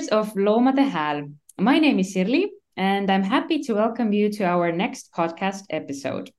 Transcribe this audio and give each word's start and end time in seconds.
Listeners 0.00 0.28
of 0.28 0.34
Loomade 0.34 0.90
Hääl. 0.90 1.30
My 1.58 1.78
name 1.78 1.98
is 1.98 2.14
Sirli, 2.14 2.46
and 2.74 3.10
I'm 3.10 3.22
happy 3.22 3.58
to 3.64 3.74
welcome 3.74 4.14
you 4.14 4.30
to 4.30 4.44
our 4.44 4.72
next 4.72 5.12
podcast 5.12 5.64
episode. 5.68 6.30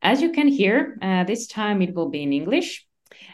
As 0.00 0.22
you 0.22 0.30
can 0.30 0.46
hear, 0.46 0.96
uh, 1.02 1.24
this 1.24 1.48
time 1.48 1.82
it 1.82 1.92
will 1.92 2.08
be 2.08 2.22
in 2.22 2.32
English. 2.32 2.86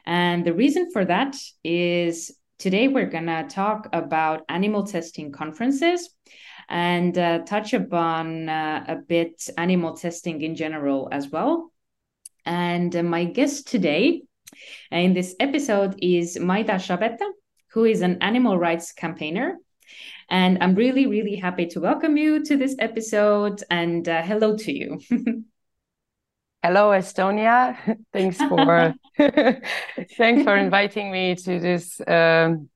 And 0.07 0.47
the 0.47 0.55
reason 0.55 0.91
for 0.93 1.05
that 1.05 1.37
is 1.63 2.35
today 2.59 2.89
we're 2.89 3.11
going 3.11 3.27
to 3.27 3.47
talk 3.51 3.89
about 3.93 4.45
animal 4.49 4.85
testing 4.85 5.31
conferences 5.31 6.09
and 6.71 7.19
uh, 7.19 7.41
touch 7.41 7.75
upon 7.75 8.49
uh, 8.49 8.85
a 8.89 8.97
bit 8.97 9.47
animal 9.59 9.95
testing 9.95 10.41
in 10.41 10.55
general 10.57 11.09
as 11.13 11.29
well. 11.29 11.71
And 12.47 12.97
uh, 12.97 13.03
my 13.03 13.25
guest 13.25 13.69
today 13.69 14.23
in 14.91 15.13
this 15.13 15.35
episode 15.39 15.97
is 16.01 16.39
Maida 16.39 16.77
Šabeta, 16.77 17.29
who 17.73 17.85
is 17.85 18.03
an 18.03 18.19
animal 18.21 18.59
rights 18.59 18.93
campaigner. 18.93 19.57
And 20.29 20.59
I'm 20.61 20.75
really, 20.75 21.07
really 21.07 21.37
happy 21.37 21.67
to 21.67 21.81
welcome 21.81 22.17
you 22.17 22.45
to 22.45 22.57
this 22.57 22.77
episode 22.79 23.63
and 23.71 24.09
uh, 24.09 24.23
hello 24.23 24.57
to 24.57 24.73
you. 24.73 25.01
hello, 26.63 26.91
Estonia. 26.91 27.77
thanks 28.13 28.39
for 28.39 28.95
thanks 29.19 30.45
for 30.45 30.57
inviting 30.57 31.11
me 31.11 31.35
to 31.35 31.59
this 31.59 32.01
um, 32.07 32.69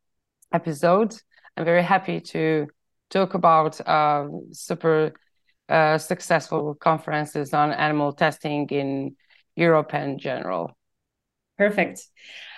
episode. 0.52 1.14
I'm 1.56 1.64
very 1.64 1.82
happy 1.82 2.20
to 2.20 2.66
talk 3.10 3.34
about 3.34 3.80
uh, 3.86 4.26
super 4.52 5.12
uh, 5.68 5.98
successful 5.98 6.74
conferences 6.74 7.54
on 7.54 7.72
animal 7.72 8.12
testing 8.12 8.68
in 8.70 9.16
Europe 9.56 9.94
and 9.94 10.18
general. 10.18 10.76
Perfect. 11.56 12.02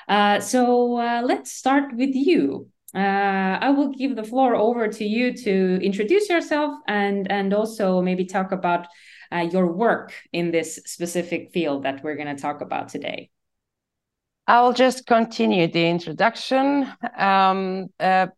Uh, 0.08 0.40
so 0.40 0.96
uh, 0.98 1.22
let's 1.24 1.52
start 1.52 1.94
with 1.96 2.14
you. 2.14 2.68
Uh, 2.94 3.58
I 3.60 3.70
will 3.70 3.90
give 3.90 4.16
the 4.16 4.24
floor 4.24 4.54
over 4.54 4.88
to 4.88 5.04
you 5.04 5.36
to 5.36 5.78
introduce 5.82 6.30
yourself 6.30 6.78
and 6.86 7.30
and 7.30 7.52
also 7.52 8.00
maybe 8.00 8.24
talk 8.24 8.52
about 8.52 8.86
uh, 9.32 9.48
your 9.52 9.72
work 9.72 10.14
in 10.32 10.50
this 10.50 10.76
specific 10.86 11.50
field 11.52 11.82
that 11.82 12.02
we're 12.02 12.16
going 12.16 12.34
to 12.34 12.40
talk 12.40 12.60
about 12.60 12.88
today. 12.88 13.30
I'll 14.46 14.72
just 14.72 15.06
continue 15.06 15.66
the 15.66 15.88
introduction. 15.88 16.88
Um, 17.18 17.88
uh, 17.98 18.28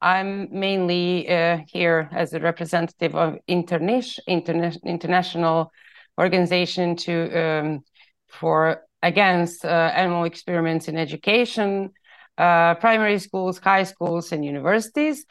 I'm 0.00 0.48
mainly 0.52 1.28
uh, 1.28 1.58
here 1.66 2.08
as 2.12 2.34
a 2.34 2.40
representative 2.40 3.16
of 3.16 3.38
InterNICHE, 3.48 4.20
Interna- 4.28 4.82
international 4.84 5.72
organization 6.18 6.96
to 6.96 7.32
um, 7.32 7.84
for 8.28 8.82
against 9.02 9.64
uh, 9.64 9.68
animal 9.94 10.24
experiments 10.24 10.88
in 10.88 10.96
education, 10.96 11.90
uh, 12.36 12.74
primary 12.76 13.18
schools, 13.18 13.58
high 13.58 13.84
schools, 13.84 14.32
and 14.32 14.44
universities. 14.44 15.24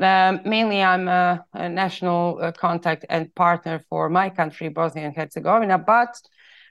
Um, 0.00 0.40
mainly, 0.44 0.82
I'm 0.82 1.08
a, 1.08 1.44
a 1.52 1.68
national 1.68 2.38
uh, 2.40 2.52
contact 2.52 3.04
and 3.10 3.34
partner 3.34 3.80
for 3.90 4.08
my 4.08 4.30
country, 4.30 4.68
Bosnia 4.68 5.04
and 5.06 5.16
Herzegovina, 5.16 5.78
but 5.78 6.16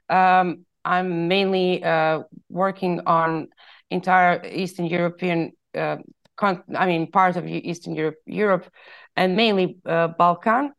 um, 0.09 0.66
I'm 0.83 1.27
mainly 1.27 1.83
uh, 1.83 2.23
working 2.50 3.02
on 3.05 3.50
entire 3.92 4.44
Eastern 4.45 4.86
European, 4.86 5.52
uh, 5.75 5.98
I 6.42 6.86
mean, 6.86 7.11
part 7.11 7.36
of 7.36 7.45
Eastern 7.45 7.95
Europe, 7.95 8.15
Europe, 8.26 8.65
and 9.15 9.36
mainly 9.36 9.77
uh, 9.86 10.08
Balkan. 10.08 10.73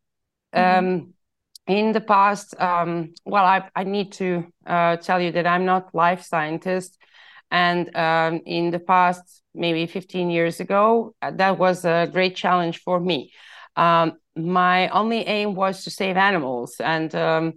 Mm-hmm. 0.54 0.86
Um, 0.86 1.14
in 1.72 1.92
the 1.92 2.00
past, 2.00 2.58
um, 2.60 3.14
well, 3.24 3.44
I, 3.44 3.68
I 3.74 3.84
need 3.84 4.12
to 4.12 4.46
uh, 4.66 4.96
tell 4.96 5.20
you 5.20 5.32
that 5.32 5.46
I'm 5.46 5.64
not 5.64 5.94
life 5.94 6.22
scientist. 6.22 6.96
And 7.50 7.94
um, 7.96 8.40
in 8.46 8.70
the 8.70 8.78
past, 8.78 9.42
maybe 9.54 9.86
15 9.86 10.30
years 10.30 10.60
ago, 10.60 11.14
uh, 11.20 11.32
that 11.32 11.58
was 11.58 11.84
a 11.84 12.08
great 12.12 12.36
challenge 12.36 12.80
for 12.82 13.00
me. 13.00 13.32
Um, 13.76 14.18
my 14.36 14.88
only 14.88 15.26
aim 15.26 15.54
was 15.54 15.84
to 15.84 15.90
save 15.90 16.16
animals. 16.16 16.76
And 16.80 17.14
um, 17.14 17.54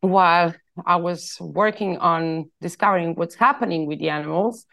while 0.00 0.54
I 0.86 0.96
was 0.96 1.36
working 1.40 1.98
on 1.98 2.50
discovering 2.60 3.14
what's 3.14 3.34
happening 3.34 3.86
with 3.86 3.98
the 3.98 4.10
animals, 4.10 4.66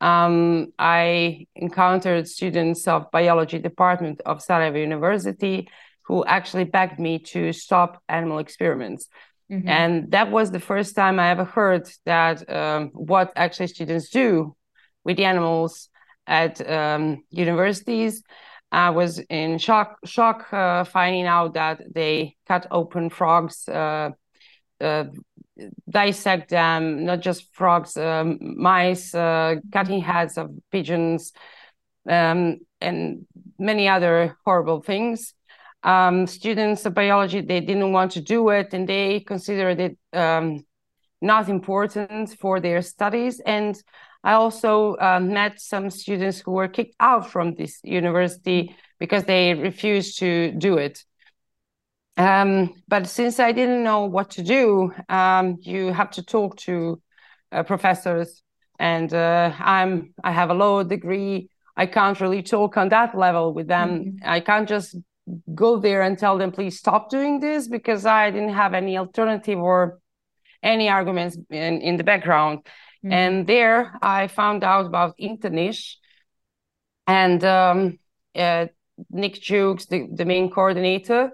um, 0.00 0.72
I 0.80 1.46
encountered 1.54 2.26
students 2.26 2.88
of 2.88 3.10
biology 3.12 3.60
department 3.60 4.20
of 4.26 4.42
Sarajevo 4.42 4.78
University 4.78 5.68
who 6.04 6.24
actually 6.24 6.64
begged 6.64 6.98
me 6.98 7.18
to 7.18 7.52
stop 7.52 8.02
animal 8.08 8.38
experiments. 8.38 9.08
Mm-hmm. 9.50 9.68
And 9.68 10.10
that 10.12 10.30
was 10.30 10.50
the 10.50 10.60
first 10.60 10.96
time 10.96 11.20
I 11.20 11.30
ever 11.30 11.44
heard 11.44 11.88
that 12.06 12.48
um, 12.50 12.90
what 12.94 13.32
actually 13.36 13.68
students 13.68 14.08
do 14.08 14.56
with 15.04 15.16
the 15.16 15.24
animals 15.24 15.88
at 16.26 16.66
um, 16.68 17.24
universities. 17.30 18.22
I 18.70 18.90
was 18.90 19.18
in 19.18 19.58
shock, 19.58 19.98
shock 20.06 20.50
uh, 20.52 20.84
finding 20.84 21.26
out 21.26 21.54
that 21.54 21.82
they 21.94 22.36
cut 22.48 22.66
open 22.70 23.10
frogs, 23.10 23.68
uh, 23.68 24.10
uh, 24.80 25.04
dissect 25.88 26.48
them, 26.48 27.04
not 27.04 27.20
just 27.20 27.54
frogs, 27.54 27.96
um, 27.98 28.38
mice, 28.40 29.14
uh, 29.14 29.56
cutting 29.70 30.00
heads 30.00 30.38
of 30.38 30.50
pigeons, 30.70 31.32
um, 32.08 32.60
and 32.80 33.26
many 33.58 33.88
other 33.88 34.36
horrible 34.44 34.80
things 34.80 35.34
um, 35.84 36.26
students 36.26 36.86
of 36.86 36.94
biology 36.94 37.40
they 37.40 37.60
didn't 37.60 37.92
want 37.92 38.12
to 38.12 38.20
do 38.20 38.50
it 38.50 38.72
and 38.72 38.88
they 38.88 39.20
considered 39.20 39.80
it 39.80 39.98
um, 40.12 40.64
not 41.20 41.48
important 41.48 42.36
for 42.38 42.60
their 42.60 42.82
studies. 42.82 43.40
And 43.40 43.80
i 44.24 44.34
also 44.34 44.94
uh, 44.96 45.18
met 45.20 45.60
some 45.60 45.90
students 45.90 46.40
who 46.40 46.52
were 46.52 46.68
kicked 46.68 46.94
out 47.00 47.30
from 47.30 47.54
this 47.54 47.80
university 47.82 48.76
because 49.00 49.24
they 49.24 49.54
refused 49.54 50.18
to 50.20 50.52
do 50.52 50.78
it. 50.78 51.04
Um, 52.16 52.74
but 52.86 53.06
since 53.06 53.40
i 53.40 53.52
didn't 53.52 53.82
know 53.82 54.04
what 54.04 54.30
to 54.32 54.42
do 54.42 54.92
um, 55.08 55.56
you 55.62 55.92
have 55.92 56.10
to 56.12 56.22
talk 56.22 56.56
to 56.58 57.00
uh, 57.50 57.62
professors. 57.62 58.42
And 58.78 59.12
uh, 59.12 59.52
i'm 59.58 60.14
i 60.22 60.30
have 60.30 60.50
a 60.50 60.54
law 60.54 60.82
degree. 60.82 61.48
I 61.76 61.86
can't 61.86 62.20
really 62.20 62.42
talk 62.42 62.76
on 62.76 62.90
that 62.90 63.16
level 63.16 63.54
with 63.54 63.66
them. 63.66 63.88
Mm-hmm. 63.90 64.30
i 64.30 64.40
can't 64.40 64.68
just 64.68 64.96
go 65.54 65.78
there 65.78 66.02
and 66.02 66.18
tell 66.18 66.38
them 66.38 66.52
please 66.52 66.78
stop 66.78 67.10
doing 67.10 67.40
this 67.40 67.68
because 67.68 68.06
i 68.06 68.30
didn't 68.30 68.54
have 68.54 68.74
any 68.74 68.96
alternative 68.96 69.58
or 69.58 69.98
any 70.62 70.88
arguments 70.88 71.36
in, 71.50 71.80
in 71.80 71.96
the 71.96 72.04
background. 72.04 72.58
Mm-hmm. 72.58 73.12
and 73.12 73.46
there 73.46 73.98
i 74.00 74.28
found 74.28 74.62
out 74.62 74.86
about 74.86 75.16
InterNICHE. 75.18 75.96
And 77.06 77.42
um, 77.44 77.98
uh, 78.34 78.66
nick 79.10 79.34
jukes 79.34 79.86
the, 79.86 80.08
the 80.12 80.24
main 80.24 80.50
coordinator 80.50 81.32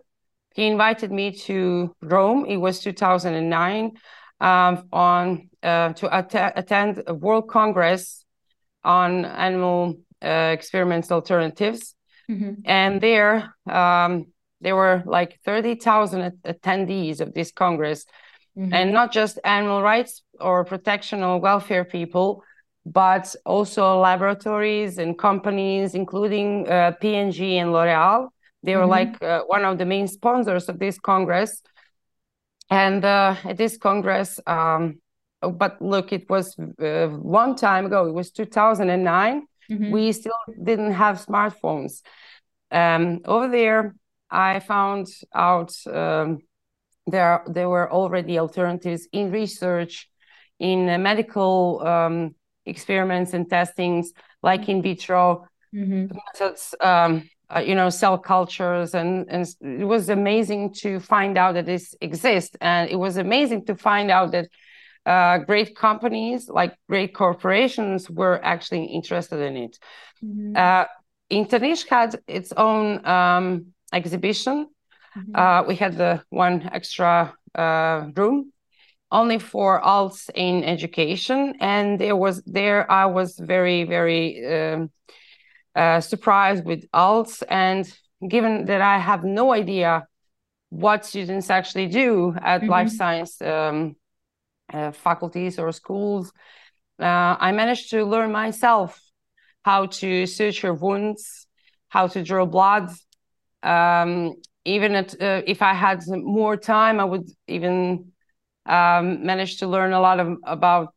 he 0.58 0.66
invited 0.66 1.12
me 1.12 1.31
to 1.47 1.94
rome. 2.03 2.44
It 2.44 2.56
was 2.56 2.81
2009 2.81 3.92
um, 4.41 4.88
on 4.92 5.50
uh, 5.62 5.92
to 5.92 6.08
att- 6.12 6.53
attend 6.56 7.04
a 7.06 7.14
world 7.14 7.48
congress 7.48 8.25
on 8.82 9.25
animal 9.25 10.00
uh, 10.20 10.50
experiments 10.53 11.12
alternatives 11.12 11.94
Mm-hmm. 12.31 12.61
And 12.65 13.00
there, 13.00 13.55
um, 13.69 14.27
there 14.61 14.77
were 14.77 15.03
like 15.06 15.41
30,000 15.44 16.33
attendees 16.44 17.21
of 17.21 17.33
this 17.33 17.53
Congress, 17.53 18.05
mm-hmm. 18.56 18.73
and 18.73 18.93
not 18.93 19.12
just 19.12 19.38
animal 19.44 19.82
rights 19.82 20.23
or 20.41 20.64
protection 20.64 21.23
or 21.23 21.41
welfare 21.41 21.85
people, 21.85 22.43
but 22.85 23.35
also 23.47 23.99
laboratories 23.99 24.99
and 24.99 25.19
companies, 25.19 25.94
including 25.94 26.69
uh, 26.69 26.93
P&G 27.00 27.58
and 27.58 27.73
L'Oreal. 27.73 28.29
They 28.62 28.76
were 28.76 28.82
mm-hmm. 28.82 28.91
like 28.91 29.23
uh, 29.23 29.43
one 29.47 29.64
of 29.64 29.79
the 29.79 29.87
main 29.87 30.08
sponsors 30.08 30.69
of 30.69 30.79
this 30.79 30.99
Congress. 30.99 31.62
And 32.70 33.05
uh, 33.05 33.37
at 33.44 33.56
this 33.56 33.79
Congress, 33.79 34.38
um, 34.47 35.00
oh, 35.41 35.50
but 35.50 35.81
look, 35.81 36.12
it 36.12 36.29
was 36.29 36.55
a 36.79 37.05
uh, 37.05 37.08
long 37.08 37.56
time 37.56 37.87
ago. 37.87 38.06
It 38.06 38.12
was 38.12 38.31
2009 38.31 39.47
Mm-hmm. 39.70 39.91
We 39.91 40.12
still 40.12 40.32
didn't 40.62 40.93
have 40.93 41.25
smartphones. 41.25 42.02
Um, 42.70 43.20
over 43.25 43.49
there, 43.49 43.94
I 44.31 44.61
found 44.61 45.06
out 45.35 45.73
um, 45.87 46.38
there 47.06 47.43
there 47.47 47.69
were 47.69 47.91
already 47.91 48.38
alternatives 48.38 49.09
in 49.12 49.31
research, 49.31 50.09
in 50.59 50.88
uh, 50.88 50.99
medical 50.99 51.82
um, 51.87 52.35
experiments 52.67 53.32
and 53.32 53.49
testings, 53.49 54.12
like 54.43 54.69
in 54.69 54.82
vitro 54.82 55.47
mm-hmm. 55.75 56.15
methods. 56.15 56.75
Um, 56.81 57.29
uh, 57.55 57.61
you 57.61 57.75
know, 57.75 57.88
cell 57.88 58.19
cultures, 58.19 58.94
and 58.94 59.25
and 59.31 59.49
it 59.62 59.87
was 59.87 60.11
amazing 60.11 60.75
to 60.75 61.00
find 61.00 61.38
out 61.38 61.55
that 61.55 61.64
this 61.64 61.94
exists, 62.03 62.55
and 62.61 62.91
it 62.91 62.97
was 62.97 63.17
amazing 63.17 63.64
to 63.64 63.75
find 63.75 64.11
out 64.11 64.32
that 64.32 64.49
uh, 65.06 65.38
great 65.38 65.75
companies 65.75 66.50
like 66.50 66.76
great 66.91 67.14
corporations 67.14 68.11
were 68.11 68.38
actually 68.44 68.85
interested 68.85 69.41
in 69.41 69.56
it. 69.56 69.79
Mm-hmm. 70.23 70.56
InterNICHE 71.30 71.88
had 71.88 72.20
its 72.26 72.52
own 72.52 73.04
um, 73.06 73.66
exhibition. 73.92 74.69
Mm-hmm. 75.16 75.36
Uh, 75.36 75.62
we 75.64 75.75
had 75.76 75.96
the 75.96 76.22
one 76.30 76.69
extra 76.72 77.34
uh, 77.54 78.08
room 78.14 78.52
only 79.10 79.38
for 79.38 79.80
alts 79.80 80.28
in 80.34 80.64
education, 80.64 81.54
and 81.60 81.98
there 81.98 82.16
was 82.16 82.42
there 82.44 82.90
I 82.90 83.06
was 83.06 83.38
very 83.38 83.84
very 83.84 84.46
um, 84.46 84.90
uh, 85.75 86.00
surprised 86.00 86.64
with 86.64 86.84
ALS. 86.92 87.42
And 87.48 87.90
given 88.26 88.66
that 88.66 88.80
I 88.80 88.98
have 88.98 89.25
no 89.25 89.52
idea 89.52 90.06
what 90.70 91.06
students 91.06 91.50
actually 91.50 91.86
do 91.86 92.34
at 92.42 92.60
mm-hmm. 92.60 92.70
life 92.70 92.90
science 92.90 93.40
um, 93.40 93.96
uh, 94.72 94.92
faculties 94.92 95.58
or 95.58 95.72
schools, 95.72 96.32
uh, 97.00 97.36
I 97.38 97.52
managed 97.52 97.90
to 97.90 98.04
learn 98.04 98.32
myself 98.32 99.00
how 99.69 99.85
to 100.00 100.11
suture 100.25 100.73
wounds, 100.73 101.47
how 101.88 102.06
to 102.15 102.19
draw 102.29 102.47
blood. 102.47 102.87
Um, 103.62 104.11
even 104.65 104.91
at, 105.00 105.11
uh, 105.20 105.43
if 105.55 105.61
I 105.70 105.75
had 105.75 105.99
more 106.09 106.56
time, 106.56 106.97
I 107.00 107.06
would 107.12 107.29
even 107.47 108.12
um, 108.65 109.06
manage 109.31 109.59
to 109.61 109.67
learn 109.75 109.93
a 109.93 110.00
lot 110.00 110.19
of, 110.20 110.29
about 110.44 110.94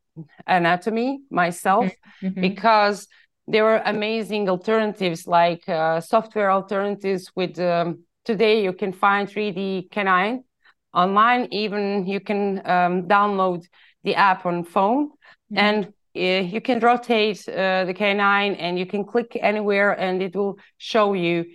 anatomy 0.47 1.09
myself 1.29 1.85
mm-hmm. 1.85 2.27
mm-hmm. 2.27 2.41
because 2.41 2.97
there 3.53 3.63
were 3.63 3.81
amazing 3.95 4.44
alternatives 4.50 5.21
like 5.27 5.63
uh, 5.67 6.00
software 6.13 6.51
alternatives 6.51 7.24
with 7.35 7.59
um, 7.59 7.88
today 8.29 8.56
you 8.65 8.74
can 8.81 8.91
find 8.94 9.24
3d 9.27 9.89
canine 9.89 10.44
online 10.94 11.47
even 11.63 12.06
you 12.13 12.19
can 12.19 12.41
um, 12.75 12.94
download 13.15 13.62
the 14.03 14.15
app 14.15 14.45
on 14.45 14.63
phone 14.63 15.07
mm-hmm. 15.07 15.57
and 15.65 15.94
you 16.13 16.61
can 16.61 16.79
rotate 16.79 17.47
uh, 17.47 17.85
the 17.85 17.93
canine 17.93 18.53
and 18.55 18.77
you 18.77 18.85
can 18.85 19.05
click 19.05 19.37
anywhere 19.41 19.91
and 19.91 20.21
it 20.21 20.35
will 20.35 20.57
show 20.77 21.13
you 21.13 21.45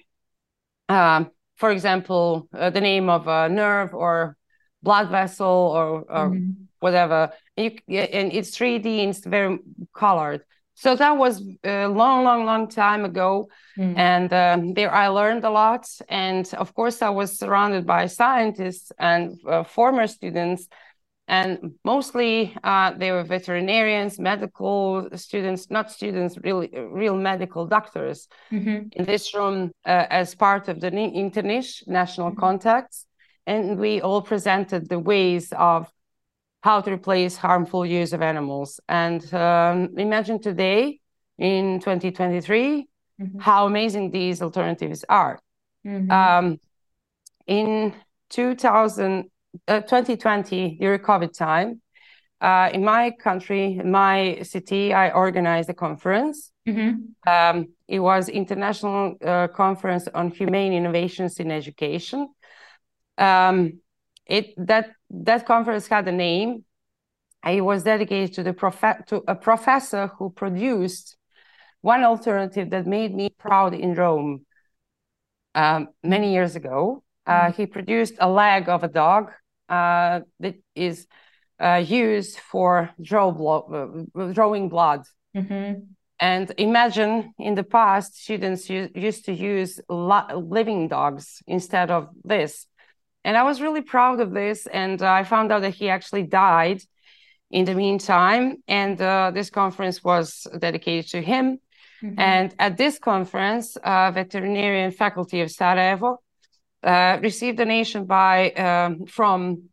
um, 0.88 1.30
for 1.56 1.70
example 1.70 2.48
uh, 2.54 2.70
the 2.70 2.80
name 2.80 3.08
of 3.08 3.26
a 3.28 3.48
nerve 3.48 3.94
or 3.94 4.36
blood 4.82 5.10
vessel 5.10 5.46
or, 5.46 6.00
or 6.08 6.30
mm-hmm. 6.30 6.50
whatever 6.80 7.32
and, 7.56 7.80
you, 7.86 8.00
and 8.00 8.32
it's 8.32 8.56
3d 8.56 9.00
and 9.00 9.10
it's 9.10 9.26
very 9.26 9.58
colored 9.94 10.42
so 10.74 10.94
that 10.94 11.16
was 11.16 11.42
a 11.64 11.86
long 11.86 12.24
long 12.24 12.44
long 12.44 12.68
time 12.68 13.04
ago 13.04 13.48
mm. 13.78 13.96
and 13.96 14.32
um, 14.32 14.74
there 14.74 14.92
i 14.92 15.08
learned 15.08 15.44
a 15.44 15.50
lot 15.50 15.88
and 16.08 16.52
of 16.54 16.74
course 16.74 17.02
i 17.02 17.10
was 17.10 17.38
surrounded 17.38 17.86
by 17.86 18.06
scientists 18.06 18.92
and 18.98 19.38
uh, 19.46 19.64
former 19.64 20.06
students 20.06 20.68
and 21.28 21.74
mostly 21.84 22.56
uh, 22.62 22.92
they 22.92 23.10
were 23.10 23.24
veterinarians 23.24 24.18
medical 24.18 25.08
students 25.14 25.70
not 25.70 25.90
students 25.90 26.38
really 26.44 26.70
real 26.90 27.16
medical 27.16 27.66
doctors 27.66 28.28
mm-hmm. 28.52 28.88
in 28.92 29.04
this 29.04 29.34
room 29.34 29.70
uh, 29.84 30.06
as 30.10 30.34
part 30.34 30.68
of 30.68 30.80
the 30.80 30.90
InterNICHE 30.90 31.88
national 31.88 32.30
mm-hmm. 32.30 32.40
contacts 32.40 33.06
and 33.46 33.78
we 33.78 34.00
all 34.00 34.22
presented 34.22 34.88
the 34.88 34.98
ways 34.98 35.52
of 35.52 35.90
how 36.62 36.80
to 36.80 36.92
replace 36.92 37.36
harmful 37.36 37.86
use 37.86 38.12
of 38.12 38.22
animals. 38.22 38.80
And 38.88 39.22
um, 39.32 39.90
imagine 39.96 40.40
today 40.40 40.98
in 41.38 41.78
2023 41.78 42.88
mm-hmm. 43.20 43.38
how 43.38 43.66
amazing 43.66 44.10
these 44.10 44.42
alternatives 44.42 45.04
are. 45.08 45.38
Mm-hmm. 45.86 46.10
Um, 46.10 46.60
in 47.46 47.94
2000, 48.30 49.30
uh, 49.68 49.80
2020, 49.80 50.78
during 50.80 51.00
COVID 51.00 51.36
time, 51.36 51.80
uh, 52.40 52.70
in 52.72 52.84
my 52.84 53.10
country, 53.10 53.78
in 53.78 53.90
my 53.90 54.40
city, 54.42 54.92
I 54.92 55.10
organized 55.10 55.70
a 55.70 55.74
conference. 55.74 56.52
Mm-hmm. 56.68 57.28
Um, 57.28 57.68
it 57.88 58.00
was 58.00 58.28
international 58.28 59.16
uh, 59.24 59.48
conference 59.48 60.06
on 60.12 60.30
humane 60.30 60.72
innovations 60.72 61.40
in 61.40 61.50
education. 61.50 62.28
Um, 63.16 63.80
it 64.26 64.52
that 64.58 64.90
that 65.10 65.46
conference 65.46 65.86
had 65.86 66.06
a 66.08 66.12
name. 66.12 66.64
It 67.46 67.62
was 67.62 67.84
dedicated 67.84 68.34
to 68.34 68.42
the 68.42 68.52
prof- 68.52 69.06
to 69.06 69.22
a 69.26 69.34
professor 69.34 70.08
who 70.18 70.30
produced 70.30 71.16
one 71.80 72.02
alternative 72.04 72.70
that 72.70 72.86
made 72.86 73.14
me 73.14 73.30
proud 73.30 73.72
in 73.72 73.94
Rome 73.94 74.44
um, 75.54 75.88
many 76.02 76.32
years 76.32 76.56
ago. 76.56 77.02
Uh, 77.24 77.32
mm-hmm. 77.32 77.62
he 77.62 77.66
produced 77.66 78.14
a 78.18 78.28
leg 78.28 78.68
of 78.68 78.84
a 78.84 78.88
dog 78.88 79.30
uh, 79.68 80.20
that 80.40 80.56
is 80.74 81.06
uh, 81.60 81.82
used 81.86 82.38
for 82.38 82.90
draw 83.00 83.30
blo- 83.30 84.06
uh, 84.14 84.32
drawing 84.32 84.68
blood. 84.68 85.02
Mm-hmm. 85.36 85.80
And 86.18 86.52
imagine 86.56 87.34
in 87.38 87.54
the 87.54 87.64
past, 87.64 88.16
students 88.22 88.70
used 88.70 89.26
to 89.26 89.32
use 89.32 89.80
living 89.88 90.88
dogs 90.88 91.42
instead 91.46 91.90
of 91.90 92.08
this. 92.24 92.66
And 93.22 93.36
I 93.36 93.42
was 93.42 93.60
really 93.60 93.82
proud 93.82 94.20
of 94.20 94.32
this. 94.32 94.66
And 94.66 95.02
I 95.02 95.24
found 95.24 95.52
out 95.52 95.60
that 95.62 95.74
he 95.74 95.90
actually 95.90 96.22
died 96.22 96.80
in 97.50 97.66
the 97.66 97.74
meantime. 97.74 98.62
And 98.66 99.00
uh, 99.00 99.30
this 99.34 99.50
conference 99.50 100.02
was 100.02 100.46
dedicated 100.58 101.10
to 101.10 101.20
him. 101.20 101.58
Mm-hmm. 102.02 102.18
And 102.18 102.54
at 102.58 102.76
this 102.78 102.98
conference, 102.98 103.76
uh, 103.76 104.10
veterinarian 104.10 104.92
faculty 104.92 105.42
of 105.42 105.50
Sarajevo 105.50 106.20
uh, 106.82 107.18
received 107.22 107.58
donation 107.58 108.04
by 108.04 108.50
um, 108.52 109.06
from 109.06 109.68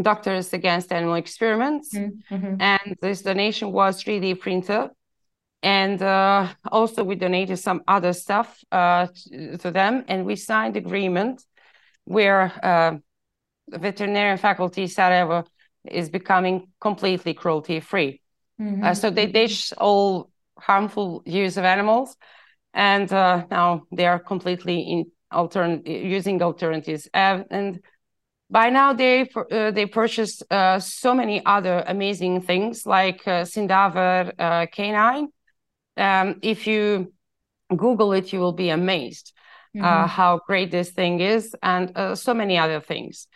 Doctors 0.00 0.52
Against 0.52 0.92
Animal 0.92 1.16
Experiments. 1.16 1.94
Mm-hmm. 1.94 2.60
And 2.60 2.96
this 3.02 3.22
donation 3.22 3.72
was 3.72 4.02
3D 4.02 4.40
printer. 4.40 4.90
And 5.62 6.00
uh, 6.00 6.48
also 6.70 7.04
we 7.04 7.16
donated 7.16 7.58
some 7.58 7.82
other 7.86 8.12
stuff 8.12 8.58
uh, 8.72 9.08
to, 9.58 9.70
them. 9.70 10.04
And 10.08 10.24
we 10.24 10.36
signed 10.36 10.76
agreement 10.76 11.44
where 12.04 12.52
uh, 12.62 12.96
veterinarian 13.68 14.38
faculty 14.38 14.86
Sarajevo 14.86 15.44
is 15.84 16.08
becoming 16.08 16.68
completely 16.80 17.34
cruelty 17.34 17.80
free. 17.80 18.20
Mm-hmm. 18.60 18.84
Uh, 18.84 18.94
so 18.94 19.10
they 19.10 19.26
ditch 19.26 19.72
all 19.76 20.30
harmful 20.58 21.22
use 21.24 21.56
of 21.56 21.64
animals, 21.64 22.16
and 22.74 23.10
uh, 23.12 23.44
now 23.50 23.84
they 23.90 24.06
are 24.06 24.18
completely 24.18 24.80
in 24.80 25.10
altern 25.32 25.86
using 25.86 26.42
alternatives. 26.42 27.08
and 27.14 27.80
by 28.50 28.68
now 28.68 28.92
they 28.92 29.30
uh, 29.52 29.70
they 29.70 29.86
purchased 29.86 30.42
uh, 30.50 30.80
so 30.80 31.14
many 31.14 31.44
other 31.46 31.84
amazing 31.86 32.40
things 32.40 32.84
like 32.84 33.20
uh, 33.26 33.44
SynDaver 33.44 34.32
uh, 34.38 34.66
canine. 34.66 35.28
Um, 35.96 36.40
if 36.42 36.66
you 36.66 37.12
Google 37.68 38.12
it, 38.12 38.32
you 38.32 38.40
will 38.40 38.52
be 38.52 38.70
amazed. 38.70 39.32
Uh, 39.72 39.78
mm-hmm. 39.78 39.84
uh, 39.84 40.06
how 40.08 40.40
great 40.48 40.72
this 40.72 40.90
thing 40.90 41.20
is, 41.20 41.54
and 41.62 41.96
uh, 41.96 42.16
so 42.16 42.34
many 42.34 42.58
other 42.58 42.80
things. 42.80 43.28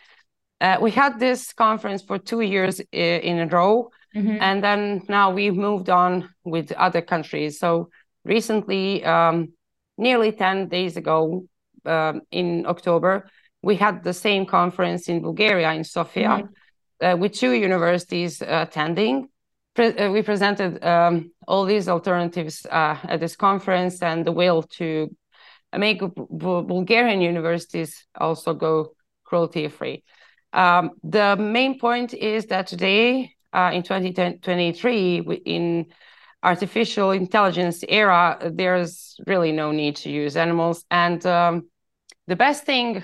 Uh, 0.59 0.77
we 0.81 0.91
had 0.91 1.17
this 1.17 1.53
conference 1.53 2.01
for 2.01 2.17
two 2.17 2.41
years 2.41 2.81
in 2.91 3.39
a 3.39 3.47
row, 3.47 3.89
mm-hmm. 4.13 4.37
and 4.41 4.61
then 4.61 5.01
now 5.07 5.31
we've 5.31 5.55
moved 5.55 5.89
on 5.89 6.29
with 6.43 6.73
other 6.73 7.01
countries. 7.01 7.57
So 7.57 7.89
recently, 8.25 9.01
um, 9.05 9.53
nearly 9.97 10.33
10 10.33 10.67
days 10.67 10.97
ago, 10.97 11.45
um, 11.87 12.21
in 12.31 12.65
October, 12.65 13.29
we 13.61 13.75
had 13.75 14.03
the 14.03 14.13
same 14.13 14.45
conference 14.45 15.09
in 15.09 15.21
Bulgaria, 15.21 15.71
in 15.73 15.83
Sofia, 15.83 16.29
mm-hmm. 16.29 16.53
Uh, 17.01 17.13
with 17.13 17.33
two 17.33 17.51
universities 17.51 18.41
attending. 18.41 19.27
Pre- 19.75 20.07
we 20.07 20.21
presented 20.21 20.81
um, 20.81 21.29
all 21.45 21.65
these 21.65 21.89
alternatives 21.89 22.65
at 22.71 23.19
this 23.19 23.35
conference 23.35 24.01
and 24.01 24.23
the 24.25 24.31
will 24.31 24.63
to 24.63 25.13
make 25.77 25.99
Bulgarian 25.99 27.19
universities 27.19 28.05
also 28.15 28.53
go 28.53 28.95
cruelty 29.25 29.67
free. 29.67 30.03
Um, 30.53 30.91
the 31.03 31.35
main 31.35 31.79
point 31.79 32.13
is 32.13 32.45
that 32.45 32.67
today, 32.67 33.35
uh, 33.51 33.71
in 33.73 33.83
2023, 33.83 35.19
in 35.45 35.87
artificial 36.43 37.11
intelligence 37.11 37.83
era, 37.89 38.51
there's 38.53 39.17
really 39.27 39.51
no 39.51 39.71
need 39.71 39.97
to 39.97 40.09
use 40.09 40.37
animals. 40.37 40.85
And 40.89 41.25
um, 41.25 41.69
the 42.27 42.35
best 42.35 42.65
thing 42.65 43.03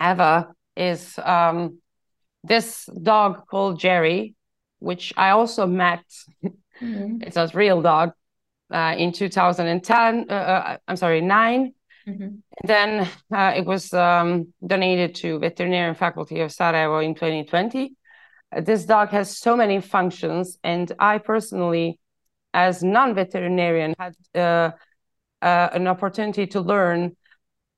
ever 0.00 0.54
is 0.76 1.18
um, 1.18 1.78
this 2.44 2.88
dog 3.02 3.46
called 3.48 3.78
Jerry, 3.78 4.34
which 4.78 5.12
I 5.16 5.30
also 5.30 5.66
met. 5.66 6.04
Mm-hmm. 6.82 7.22
it's 7.22 7.38
a 7.38 7.50
real 7.54 7.80
dog 7.80 8.12
uh, 8.70 8.94
in 8.98 9.10
2010. 9.12 10.26
Uh, 10.28 10.32
uh, 10.32 10.76
I'm 10.86 10.96
sorry, 10.96 11.22
9 11.22 11.72
mm-hmm. 12.06 12.28
Then 12.64 13.08
uh, 13.34 13.54
it 13.56 13.64
was 13.64 13.94
um, 13.94 14.52
donated 14.66 15.14
to 15.16 15.38
veterinarian 15.38 15.94
faculty 15.94 16.40
of 16.40 16.52
Sarajevo 16.52 16.98
in 16.98 17.14
2020. 17.14 17.94
Uh, 18.54 18.60
this 18.60 18.84
dog 18.84 19.08
has 19.08 19.38
so 19.38 19.56
many 19.56 19.80
functions, 19.80 20.58
and 20.62 20.92
I 20.98 21.18
personally, 21.18 21.98
as 22.52 22.82
non-veterinarian, 22.82 23.94
had 23.98 24.14
uh, 24.34 24.70
an 25.40 25.86
opportunity 25.86 26.46
to 26.48 26.60
learn 26.60 27.16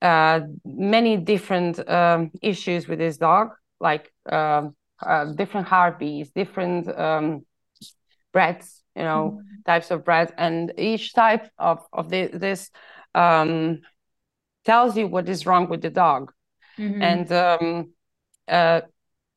many 0.01 1.17
different 1.17 1.87
um, 1.89 2.31
issues 2.43 2.87
with 2.89 2.99
this 2.99 3.17
dog, 3.17 3.51
like 3.81 4.13
um, 4.31 4.75
different 5.37 5.67
heartbeats, 5.67 6.31
different 6.31 6.89
um, 6.99 7.45
breaths 8.33 8.83
you 8.99 9.03
know 9.03 9.39
mm-hmm. 9.39 9.63
types 9.65 9.91
of 9.91 10.05
bread 10.05 10.33
and 10.37 10.73
each 10.77 11.15
type 11.15 11.51
of 11.59 11.79
of 11.93 12.11
the, 12.11 12.27
this 12.27 12.71
um, 13.15 13.81
tells 14.65 14.97
you 14.97 15.07
what 15.07 15.29
is 15.29 15.47
wrong 15.47 15.69
with 15.69 15.81
the 15.83 15.91
dog 15.91 16.33
mm-hmm. 16.79 17.01
and 17.01 17.33
um, 17.33 17.93
uh, 18.49 18.81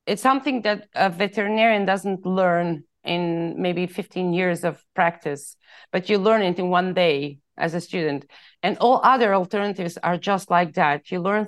it's 0.06 0.22
something 0.22 0.64
that 0.64 0.88
a 0.96 1.10
veterinarian 1.10 1.86
doesn't 1.86 2.26
learn 2.26 2.84
in 3.04 3.62
maybe 3.62 3.88
15 3.88 4.34
years 4.34 4.64
of 4.64 4.84
practice 4.96 5.56
but 5.92 6.10
you 6.10 6.18
learn 6.18 6.42
it 6.42 6.60
in 6.60 6.70
one 6.70 6.94
day 6.94 7.38
as 7.58 7.74
a 7.74 7.82
student. 7.82 8.26
And 8.64 8.78
all 8.80 9.02
other 9.04 9.34
alternatives 9.34 9.98
are 10.02 10.18
just 10.18 10.50
like 10.50 10.74
that. 10.76 11.12
You 11.12 11.20
learn 11.20 11.48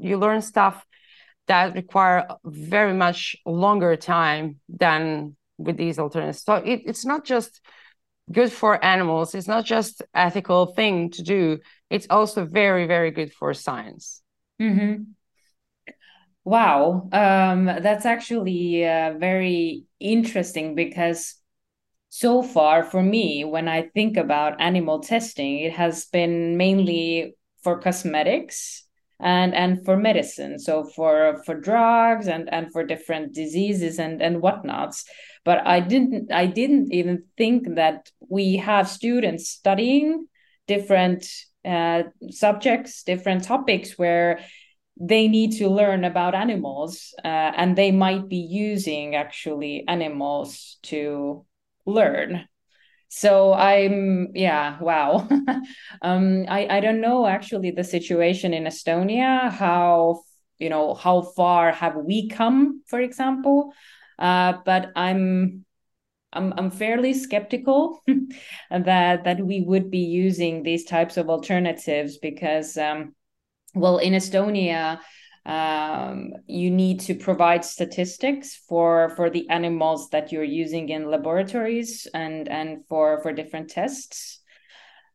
you 0.00 0.16
learn 0.18 0.42
stuff 0.42 0.84
that 1.46 1.74
require 1.74 2.26
very 2.44 2.92
much 2.92 3.36
longer 3.46 3.96
time 3.96 4.60
than 4.68 5.36
with 5.58 5.76
these 5.76 5.98
alternatives. 5.98 6.42
So 6.42 6.54
it, 6.56 6.82
it's 6.84 7.06
not 7.06 7.24
just 7.24 7.60
good 8.30 8.52
for 8.52 8.84
animals. 8.84 9.34
It's 9.34 9.48
not 9.48 9.64
just 9.64 10.02
ethical 10.14 10.66
thing 10.66 11.10
to 11.10 11.22
do. 11.22 11.58
It's 11.90 12.06
also 12.10 12.44
very 12.44 12.86
very 12.86 13.10
good 13.10 13.32
for 13.32 13.54
science. 13.54 14.22
Mm-hmm. 14.60 15.02
wow. 16.44 17.08
Um, 17.12 17.66
that's 17.66 18.06
actually 18.06 18.86
uh, 18.86 19.14
very 19.18 19.84
interesting 20.00 20.74
because 20.74 21.34
so 22.18 22.42
far 22.42 22.82
for 22.82 23.02
me 23.02 23.44
when 23.44 23.68
i 23.68 23.82
think 23.82 24.16
about 24.16 24.60
animal 24.60 25.00
testing 25.00 25.58
it 25.58 25.72
has 25.72 26.06
been 26.06 26.56
mainly 26.56 27.34
for 27.62 27.78
cosmetics 27.78 28.86
and 29.20 29.54
and 29.54 29.84
for 29.84 29.96
medicine. 29.96 30.58
So 30.58 30.84
for 30.84 31.42
for 31.44 31.58
drugs 31.58 32.28
and 32.28 32.52
and 32.52 32.70
for 32.72 32.84
different 32.84 33.34
diseases 33.34 33.98
and 33.98 34.20
and 34.20 34.42
whatnots. 34.42 35.04
But 35.44 35.66
i 35.66 35.80
didn't 35.80 36.32
i 36.32 36.46
didn't 36.46 36.92
even 36.92 37.24
think 37.36 37.74
that 37.76 38.10
we 38.28 38.56
have 38.56 38.88
students 38.88 39.48
studying 39.48 40.26
different 40.66 41.26
uh, 41.64 42.04
subjects 42.30 43.02
different 43.02 43.44
topics 43.44 43.98
where 43.98 44.40
they 44.98 45.28
need 45.28 45.52
to 45.58 45.68
learn 45.68 46.04
about 46.04 46.34
animals 46.34 47.14
uh, 47.24 47.52
and 47.56 47.76
they 47.76 47.90
might 47.90 48.28
be 48.28 48.36
using 48.36 49.14
actually 49.14 49.84
animals 49.88 50.78
to 50.82 51.44
learn. 51.86 52.46
So 53.08 53.54
i'm 53.54 54.28
yeah 54.34 54.78
wow. 54.80 55.28
Um 56.02 56.44
i 56.48 56.66
i 56.76 56.80
don't 56.80 57.00
know 57.00 57.26
actually 57.26 57.70
the 57.70 57.84
situation 57.84 58.52
in 58.52 58.64
estonia 58.64 59.50
how 59.50 60.22
you 60.58 60.68
know 60.68 60.94
how 60.94 61.22
far 61.22 61.72
have 61.72 61.96
we 61.96 62.28
come 62.28 62.82
for 62.86 63.00
example. 63.00 63.72
Uh 64.18 64.54
but 64.64 64.90
i'm 64.96 65.64
I'm, 66.32 66.52
I'm 66.56 66.70
fairly 66.70 67.14
skeptical 67.14 68.02
that 68.70 69.24
that 69.24 69.40
we 69.40 69.62
would 69.62 69.90
be 69.90 70.00
using 70.00 70.62
these 70.62 70.84
types 70.84 71.16
of 71.16 71.30
alternatives 71.30 72.18
because 72.18 72.76
um, 72.76 73.14
well 73.74 73.98
in 73.98 74.12
estonia 74.12 74.98
um, 75.46 76.32
you 76.46 76.70
need 76.70 77.00
to 77.00 77.14
provide 77.14 77.64
statistics 77.64 78.56
for 78.68 79.10
for 79.16 79.30
the 79.30 79.48
animals 79.48 80.10
that 80.10 80.32
you're 80.32 80.42
using 80.42 80.88
in 80.88 81.10
laboratories 81.10 82.06
and 82.12 82.48
and 82.48 82.84
for 82.88 83.22
for 83.22 83.32
different 83.32 83.70
tests 83.70 84.40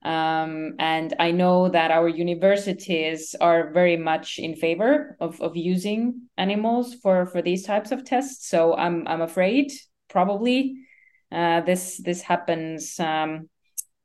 um, 0.03 0.73
and 0.79 1.13
I 1.19 1.31
know 1.31 1.69
that 1.69 1.91
our 1.91 2.07
universities 2.07 3.35
are 3.39 3.71
very 3.71 3.97
much 3.97 4.39
in 4.39 4.55
favor 4.55 5.15
of, 5.19 5.39
of 5.41 5.55
using 5.55 6.27
animals 6.37 6.95
for, 6.95 7.27
for 7.27 7.43
these 7.43 7.65
types 7.65 7.91
of 7.91 8.03
tests. 8.03 8.49
So 8.49 8.75
I'm 8.75 9.07
I'm 9.07 9.21
afraid 9.21 9.71
probably 10.09 10.75
uh, 11.31 11.61
this 11.61 12.01
this 12.03 12.21
happens 12.23 12.99
um, 12.99 13.47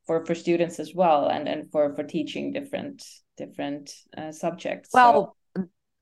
for 0.06 0.24
for 0.26 0.34
students 0.34 0.78
as 0.78 0.94
well, 0.94 1.28
and 1.28 1.48
and 1.48 1.70
for 1.72 1.94
for 1.94 2.04
teaching 2.04 2.52
different 2.52 3.02
different 3.38 3.90
uh, 4.16 4.32
subjects. 4.32 4.90
Well, 4.92 5.34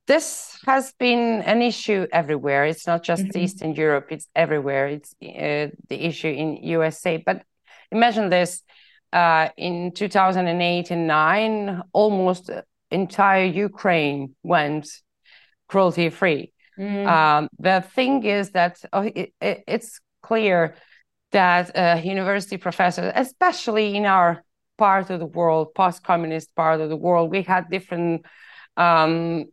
this 0.06 0.58
has 0.66 0.92
been 0.99 1.42
an 1.42 1.62
issue 1.62 2.06
everywhere. 2.12 2.66
It's 2.66 2.87
not 2.87 3.02
just 3.02 3.25
mm-hmm. 3.25 3.38
Eastern 3.38 3.75
Europe; 3.75 4.08
it's 4.11 4.28
everywhere. 4.34 4.88
It's 4.88 5.14
uh, 5.23 5.75
the 5.88 6.06
issue 6.06 6.28
in 6.28 6.56
USA. 6.62 7.16
But 7.16 7.44
imagine 7.90 8.28
this: 8.28 8.62
uh, 9.12 9.49
in 9.56 9.92
2008 9.92 10.90
and 10.90 11.06
nine, 11.06 11.82
almost 11.92 12.50
entire 12.90 13.44
Ukraine 13.44 14.34
went 14.42 14.88
cruelty-free. 15.68 16.52
Mm. 16.78 17.06
Um, 17.06 17.49
the 17.58 17.84
thing 17.94 18.25
is 18.25 18.50
that 18.50 18.80
oh, 18.92 19.02
it, 19.02 19.32
it, 19.40 19.64
it's 19.66 20.00
clear 20.23 20.75
that 21.32 21.76
uh, 21.76 22.00
university 22.02 22.56
professors, 22.56 23.12
especially 23.14 23.96
in 23.96 24.06
our 24.06 24.44
part 24.76 25.11
of 25.11 25.20
the 25.20 25.26
world, 25.26 25.75
post-communist 25.75 26.54
part 26.54 26.80
of 26.80 26.88
the 26.88 26.96
world, 26.96 27.30
we 27.30 27.42
had 27.42 27.70
different 27.70 28.26
um, 28.76 29.46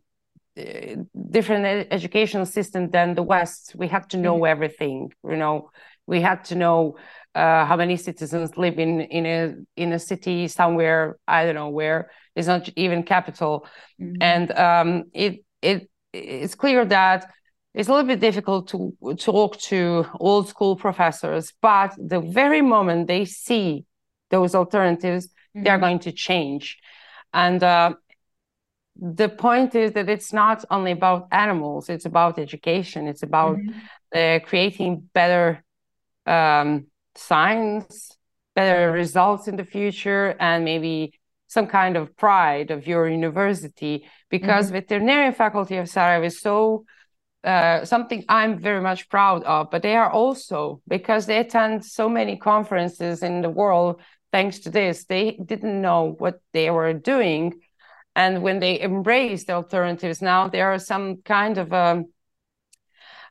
different 0.54 1.88
educational 1.90 2.46
system 2.46 2.90
than 2.90 3.14
the 3.14 3.22
West. 3.22 3.74
We 3.76 3.88
had 3.88 4.10
to 4.10 4.16
know 4.16 4.36
mm-hmm. 4.36 4.46
everything. 4.46 5.12
You 5.24 5.36
know, 5.36 5.70
we 6.06 6.20
had 6.20 6.44
to 6.46 6.54
know 6.54 6.96
uh, 7.34 7.64
how 7.64 7.76
many 7.76 7.96
citizens 7.96 8.56
live 8.56 8.78
in 8.78 9.00
in 9.00 9.26
a 9.26 9.54
in 9.76 9.92
a 9.92 9.98
city 9.98 10.48
somewhere. 10.48 11.16
I 11.26 11.44
don't 11.44 11.54
know 11.54 11.70
where. 11.70 12.10
It's 12.36 12.48
not 12.48 12.68
even 12.76 13.02
capital, 13.02 13.66
mm-hmm. 14.00 14.20
and 14.20 14.52
um, 14.52 15.04
it 15.12 15.44
it 15.62 15.88
it's 16.12 16.54
clear 16.54 16.84
that 16.84 17.30
it's 17.74 17.88
a 17.88 17.92
little 17.92 18.06
bit 18.06 18.20
difficult 18.20 18.68
to 18.68 18.94
talk 19.18 19.58
to 19.60 20.06
old 20.20 20.48
school 20.48 20.76
professors. 20.76 21.52
But 21.62 21.94
the 21.96 22.20
very 22.20 22.60
moment 22.60 23.06
they 23.06 23.24
see 23.24 23.86
those 24.30 24.54
alternatives, 24.54 25.26
mm-hmm. 25.26 25.64
they're 25.64 25.78
going 25.78 26.00
to 26.00 26.12
change. 26.12 26.78
And 27.32 27.62
uh, 27.62 27.94
the 28.96 29.28
point 29.28 29.74
is 29.74 29.92
that 29.92 30.08
it's 30.08 30.32
not 30.32 30.64
only 30.70 30.92
about 30.92 31.28
animals 31.32 31.88
it's 31.88 32.04
about 32.04 32.38
education 32.38 33.06
it's 33.06 33.22
about 33.22 33.56
mm-hmm. 33.56 33.78
uh, 34.14 34.38
creating 34.46 35.08
better 35.14 35.62
um, 36.26 36.86
science 37.14 38.16
better 38.54 38.92
results 38.92 39.48
in 39.48 39.56
the 39.56 39.64
future 39.64 40.36
and 40.38 40.64
maybe 40.64 41.18
some 41.48 41.66
kind 41.66 41.96
of 41.96 42.16
pride 42.16 42.70
of 42.70 42.86
your 42.86 43.08
university 43.08 44.06
because 44.30 44.66
mm-hmm. 44.66 44.74
veterinary 44.74 45.32
faculty 45.32 45.76
of 45.76 45.88
sarajevo 45.88 46.26
is 46.26 46.40
so 46.40 46.84
uh, 47.44 47.84
something 47.84 48.24
i'm 48.28 48.58
very 48.58 48.80
much 48.80 49.08
proud 49.08 49.42
of 49.44 49.70
but 49.70 49.82
they 49.82 49.96
are 49.96 50.10
also 50.10 50.80
because 50.86 51.26
they 51.26 51.38
attend 51.38 51.84
so 51.84 52.08
many 52.08 52.36
conferences 52.36 53.22
in 53.22 53.40
the 53.40 53.50
world 53.50 54.00
thanks 54.32 54.60
to 54.60 54.70
this 54.70 55.04
they 55.04 55.32
didn't 55.44 55.80
know 55.80 56.14
what 56.18 56.40
they 56.52 56.70
were 56.70 56.92
doing 56.92 57.54
and 58.14 58.42
when 58.42 58.58
they 58.60 58.80
embrace 58.80 59.44
the 59.44 59.52
alternatives 59.52 60.22
now 60.22 60.48
there 60.48 60.72
are 60.72 60.78
some 60.78 61.16
kind 61.22 61.58
of 61.58 61.72
a, 61.72 61.76
um, 61.76 62.06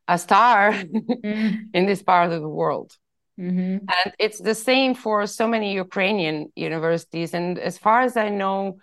a 0.07 0.17
star 0.17 0.71
mm. 0.73 1.59
in 1.73 1.85
this 1.85 2.01
part 2.01 2.31
of 2.31 2.41
the 2.41 2.49
world 2.49 2.97
mm-hmm. 3.39 3.77
and 3.77 4.15
it's 4.19 4.39
the 4.39 4.55
same 4.55 4.93
for 4.93 5.25
so 5.27 5.47
many 5.47 5.73
ukrainian 5.73 6.51
universities 6.55 7.33
and 7.33 7.59
as 7.59 7.77
far 7.77 8.01
as 8.01 8.17
i 8.17 8.29
know 8.29 8.77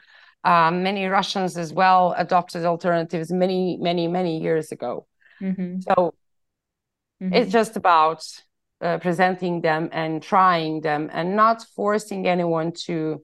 um, 0.44 0.82
many 0.82 1.06
russians 1.06 1.56
as 1.56 1.72
well 1.72 2.14
adopted 2.16 2.64
alternatives 2.64 3.32
many 3.32 3.76
many 3.80 4.06
many 4.06 4.40
years 4.40 4.72
ago 4.72 5.06
mm-hmm. 5.40 5.80
so 5.80 6.14
mm-hmm. 7.22 7.34
it's 7.34 7.52
just 7.52 7.76
about 7.76 8.24
uh, 8.80 8.98
presenting 8.98 9.60
them 9.60 9.88
and 9.92 10.22
trying 10.22 10.80
them 10.80 11.10
and 11.12 11.34
not 11.34 11.64
forcing 11.74 12.28
anyone 12.28 12.70
to 12.72 13.20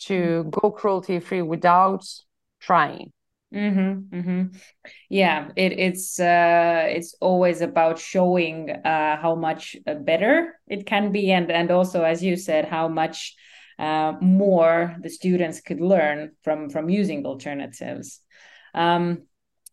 to 0.00 0.50
go 0.50 0.70
cruelty 0.70 1.20
free 1.20 1.42
without 1.42 2.04
trying 2.60 3.12
mm-hmm, 3.54 4.16
mm-hmm. 4.16 4.56
yeah 5.08 5.48
it, 5.56 5.72
it's 5.72 6.18
uh 6.20 6.84
it's 6.88 7.14
always 7.20 7.60
about 7.60 7.98
showing 7.98 8.70
uh 8.70 9.16
how 9.20 9.34
much 9.34 9.76
uh, 9.86 9.94
better 9.94 10.58
it 10.66 10.86
can 10.86 11.12
be 11.12 11.30
and 11.30 11.50
and 11.50 11.70
also 11.70 12.02
as 12.02 12.22
you 12.22 12.36
said 12.36 12.64
how 12.64 12.88
much 12.88 13.34
uh, 13.78 14.12
more 14.20 14.94
the 15.02 15.08
students 15.08 15.60
could 15.60 15.80
learn 15.80 16.32
from 16.42 16.68
from 16.68 16.88
using 16.90 17.24
alternatives 17.24 18.20
um 18.74 19.22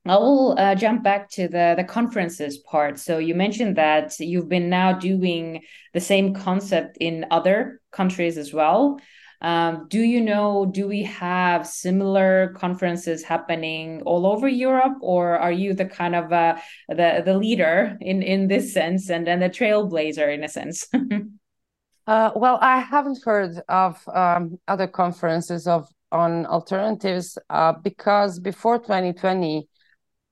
I 0.08 0.16
will 0.16 0.58
uh, 0.58 0.74
jump 0.76 1.04
back 1.04 1.30
to 1.32 1.50
the 1.50 1.74
the 1.76 1.84
conferences 1.84 2.58
part. 2.60 2.98
So 2.98 3.18
you 3.18 3.36
mentioned 3.36 3.76
that 3.76 4.18
you've 4.20 4.48
been 4.48 4.70
now 4.70 4.94
doing 4.94 5.64
the 5.94 6.00
same 6.00 6.34
concept 6.34 6.98
in 7.02 7.26
other 7.30 7.82
countries 7.92 8.38
as 8.38 8.54
well. 8.54 9.00
Um, 9.42 9.88
do 9.88 10.00
you 10.00 10.22
know, 10.22 10.66
do 10.66 10.88
we 10.88 11.04
have 11.04 11.68
similar 11.68 12.54
conferences 12.58 13.24
happening 13.24 14.02
all 14.04 14.26
over 14.26 14.48
Europe, 14.48 14.98
or 15.02 15.38
are 15.38 15.52
you 15.52 15.74
the 15.74 15.86
kind 15.86 16.16
of 16.16 16.34
uh, 16.34 16.58
the 16.90 17.22
the 17.24 17.38
leader 17.38 17.98
in 18.02 18.24
in 18.24 18.48
this 18.48 18.74
sense 18.74 19.10
and 19.10 19.28
and 19.28 19.42
the 19.42 19.50
trailblazer 19.50 20.34
in 20.34 20.44
a 20.44 20.48
sense? 20.48 20.88
uh, 22.08 22.32
well, 22.36 22.58
I 22.62 22.80
haven't 22.80 23.20
heard 23.24 23.62
of 23.70 24.02
um, 24.08 24.58
other 24.68 24.88
conferences 24.88 25.68
of 25.68 25.88
on 26.12 26.46
alternatives 26.46 27.38
uh, 27.50 27.74
because 27.74 28.40
before 28.40 28.80
2020, 28.80 29.68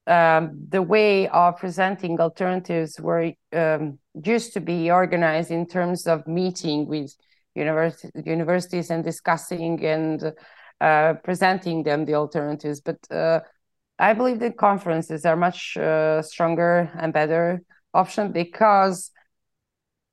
um, 0.07 0.65
the 0.69 0.81
way 0.81 1.27
of 1.27 1.57
presenting 1.57 2.19
alternatives 2.19 2.99
were 2.99 3.33
um, 3.53 3.99
used 4.23 4.53
to 4.53 4.61
be 4.61 4.91
organized 4.91 5.51
in 5.51 5.67
terms 5.67 6.07
of 6.07 6.25
meeting 6.27 6.87
with 6.87 7.13
universities 7.55 8.89
and 8.89 9.03
discussing 9.03 9.83
and 9.85 10.33
uh, 10.81 11.13
presenting 11.23 11.83
them 11.83 12.05
the 12.05 12.15
alternatives. 12.15 12.81
But 12.81 12.99
uh, 13.09 13.39
I 13.97 14.13
believe 14.13 14.39
that 14.39 14.57
conferences 14.57 15.25
are 15.25 15.35
much 15.35 15.77
uh, 15.77 16.21
stronger 16.21 16.91
and 16.99 17.13
better 17.13 17.61
option 17.93 18.31
because 18.31 19.11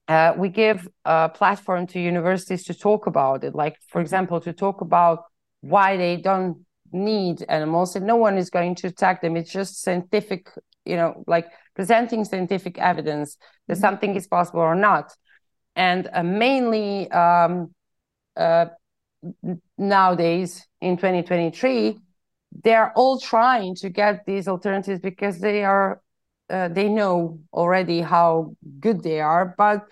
uh, 0.09 0.35
we 0.37 0.49
give 0.49 0.89
a 1.05 1.29
platform 1.29 1.87
to 1.89 2.01
universities 2.01 2.65
to 2.65 2.75
talk 2.75 3.07
about 3.07 3.45
it. 3.45 3.55
Like, 3.55 3.77
for 3.89 4.01
example, 4.01 4.41
to 4.41 4.53
talk 4.53 4.81
about 4.81 5.25
why 5.61 5.97
they 5.97 6.17
don't 6.17 6.65
need 6.93 7.45
animals 7.49 7.97
and 7.97 8.07
no 8.07 8.17
one 8.17 8.37
is 8.37 8.51
going 8.51 8.75
to 8.77 8.89
attack 8.89 9.23
them. 9.23 9.37
It's 9.37 9.51
just 9.51 9.83
scientific, 9.83 10.49
you 10.85 10.97
know, 10.97 11.25
like 11.27 11.49
presenting 11.75 12.25
scientific 12.25 12.79
evidence 12.79 13.37
that 13.67 13.75
mm-hmm. 13.75 13.81
something 13.81 14.15
is 14.15 14.27
possible 14.27 14.61
or 14.61 14.75
not. 14.75 15.13
And 15.75 16.09
uh, 16.13 16.23
mainly 16.23 17.11
um, 17.11 17.75
uh, 18.37 18.67
nowadays 19.79 20.67
in 20.81 20.97
2023, 20.97 21.99
they're 22.63 22.93
all 22.95 23.19
trying 23.19 23.75
to 23.77 23.89
get 23.89 24.27
these 24.27 24.49
alternatives 24.49 25.01
because 25.01 25.39
they 25.39 25.65
are 25.65 26.01
uh, 26.51 26.69
they 26.69 26.89
know 26.89 27.39
already 27.53 28.01
how 28.01 28.55
good 28.79 29.03
they 29.03 29.21
are 29.21 29.55
but 29.57 29.87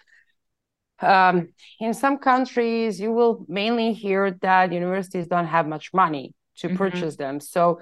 um, 1.00 1.48
in 1.78 1.94
some 1.94 2.18
countries 2.18 3.00
you 3.00 3.12
will 3.12 3.44
mainly 3.48 3.92
hear 3.92 4.32
that 4.42 4.72
universities 4.72 5.26
don't 5.26 5.46
have 5.46 5.66
much 5.66 5.92
money 5.94 6.34
to 6.56 6.66
mm-hmm. 6.66 6.76
purchase 6.76 7.16
them 7.16 7.40
so 7.40 7.80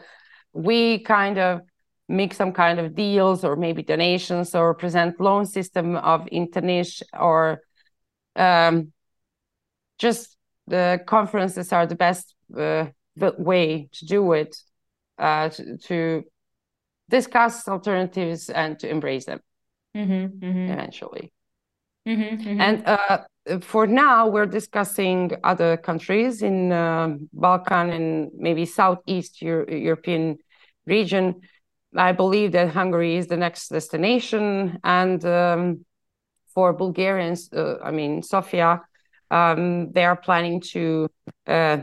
we 0.52 1.00
kind 1.00 1.38
of 1.38 1.60
make 2.08 2.32
some 2.32 2.52
kind 2.52 2.78
of 2.78 2.94
deals 2.94 3.44
or 3.44 3.56
maybe 3.56 3.82
donations 3.82 4.54
or 4.54 4.74
present 4.74 5.20
loan 5.20 5.44
system 5.44 5.96
of 5.96 6.26
InterNICHE 6.32 7.02
or 7.18 7.60
um, 8.38 8.92
just 9.98 10.36
the 10.66 11.00
conferences 11.06 11.72
are 11.72 11.86
the 11.86 11.94
best 11.94 12.34
uh, 12.56 12.86
way 13.16 13.88
to 13.92 14.06
do 14.06 14.32
it 14.32 14.56
uh, 15.18 15.48
to, 15.48 15.76
to, 15.78 16.24
discuss 17.10 17.66
alternatives 17.66 18.50
and 18.50 18.78
to 18.78 18.86
embrace 18.86 19.24
them 19.24 19.40
mm-hmm, 19.96 20.44
mm-hmm. 20.44 20.70
eventually. 20.70 21.32
Mm-hmm, 22.06 22.48
mm-hmm. 22.48 22.60
and 22.60 22.86
uh, 22.86 23.18
for 23.62 23.86
now, 23.86 24.28
we're 24.28 24.46
discussing 24.46 25.32
other 25.42 25.78
countries 25.78 26.42
in 26.42 26.70
uh, 26.70 27.16
Balkan 27.32 27.90
and 27.90 28.30
maybe 28.36 28.66
Southeast 28.66 29.40
Euro- 29.40 29.70
European 29.70 30.36
region. 30.86 31.40
I 31.96 32.12
believe 32.12 32.52
that 32.52 32.68
Hungary 32.68 33.16
is 33.16 33.28
the 33.28 33.36
next 33.36 33.68
destination, 33.68 34.78
and 34.84 35.24
um, 35.24 35.86
for 36.58 36.72
Bulgarians, 36.72 37.52
uh, 37.52 37.76
I 37.88 37.92
mean 37.92 38.20
Sofia, 38.20 38.82
um, 39.30 39.92
they 39.92 40.04
are 40.04 40.16
planning 40.16 40.60
to 40.74 41.08
uh, 41.46 41.78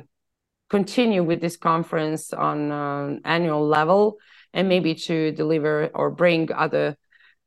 continue 0.70 1.24
with 1.24 1.39
this 1.39 1.55
conference 1.55 2.34
on 2.34 2.58
uh, 2.74 3.15
annual 3.24 3.65
level 3.65 4.17
and 4.53 4.67
maybe 4.67 4.94
to 5.08 5.32
deliver 5.32 5.89
or 6.00 6.08
bring 6.12 6.51
other 6.51 6.98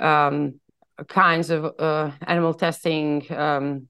um, 0.01 0.55
kinds 1.07 1.51
of 1.51 1.61
uh, 1.79 2.13
animal 2.27 2.55
testing 2.55 3.09
um, 3.45 3.89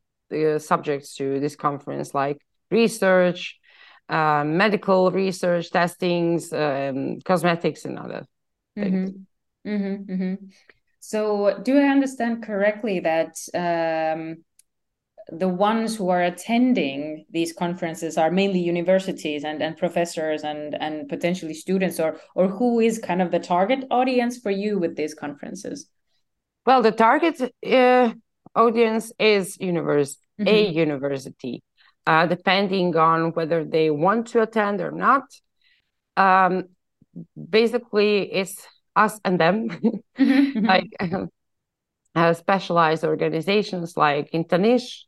subjects 0.59 1.15
to 1.19 1.39
this 1.39 1.55
conference 1.55 2.09
like 2.15 2.39
research 2.73 3.41
uh, 4.09 4.43
medical 4.45 5.13
research 5.13 5.71
testings 5.71 6.53
um, 6.53 7.21
cosmetics 7.31 7.85
and 7.85 8.01
other 8.01 8.23
things 8.75 9.11
mm-hmm. 9.11 9.71
Mm-hmm, 9.71 10.13
mm-hmm. 10.13 10.35
So 11.01 11.59
do 11.63 11.79
i 11.79 11.89
understand 11.89 12.43
correctly 12.43 13.01
that 13.01 13.37
um, 13.55 14.37
the 15.31 15.49
ones 15.49 15.95
who 15.95 16.09
are 16.09 16.23
attending 16.23 17.27
these 17.31 17.53
conferences 17.53 18.17
are 18.17 18.31
mainly 18.31 18.61
universities 18.61 19.45
and, 19.45 19.63
and 19.63 19.77
professors 19.77 20.43
and, 20.43 20.75
and 20.75 21.09
potentially 21.09 21.53
students 21.55 22.01
or 22.01 22.19
or 22.35 22.49
who 22.49 22.81
is 22.81 22.99
kind 22.99 23.21
of 23.21 23.31
the 23.31 23.39
target 23.39 23.85
audience 23.91 24.39
for 24.39 24.51
you 24.51 24.79
with 24.79 24.97
these 24.97 25.15
conferences 25.15 25.89
well 26.65 26.81
the 26.83 26.93
target 26.93 27.41
uh, 27.67 28.13
audience 28.55 29.13
is 29.19 29.57
univers- 29.59 30.17
mm-hmm. 30.41 30.49
a 30.49 30.69
university 30.69 31.63
uh, 32.07 32.27
depending 32.27 32.97
on 32.97 33.33
whether 33.33 33.65
they 33.65 33.91
want 33.91 34.29
to 34.29 34.41
attend 34.41 34.81
or 34.81 34.91
not 34.91 35.25
um, 36.17 36.65
basically 37.51 38.33
it's 38.33 38.67
us 38.99 39.21
and 39.25 39.39
them 39.39 39.69
mm-hmm. 39.71 40.67
like 40.73 40.91
uh, 42.15 42.35
specialized 42.35 43.05
organizations 43.05 43.97
like 43.97 44.31
InterNICHE 44.33 45.05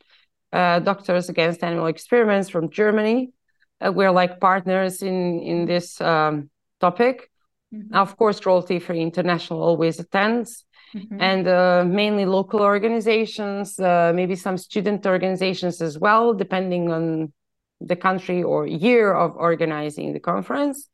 uh, 0.53 0.81
Doctors 0.81 1.29
Against 1.29 1.62
Animal 1.62 1.87
Experiments 1.87 2.48
from 2.48 2.70
Germany. 2.70 3.33
Uh, 3.81 3.92
we're 3.92 4.11
like 4.11 4.40
partners 4.40 5.03
in 5.03 5.40
in 5.40 5.66
this 5.66 6.00
um, 6.00 6.50
topic. 6.81 7.31
Mm-hmm. 7.72 7.94
Of 7.94 8.16
course, 8.16 8.40
Cruelty 8.40 8.79
Free 8.81 9.00
International 9.00 9.62
always 9.62 10.00
attends, 10.00 10.64
mm-hmm. 10.94 11.20
and 11.20 11.46
uh, 11.46 11.85
mainly 11.87 12.26
local 12.26 12.61
organizations, 12.61 13.79
uh, 13.79 14.12
maybe 14.14 14.35
some 14.35 14.59
student 14.59 15.07
organizations 15.07 15.81
as 15.81 15.98
well, 15.98 16.35
depending 16.35 16.90
on 16.90 17.33
the 17.81 17.96
country 17.96 18.42
or 18.42 18.66
year 18.66 19.14
of 19.14 19.37
organizing 19.37 20.12
the 20.12 20.20
conference. 20.20 20.89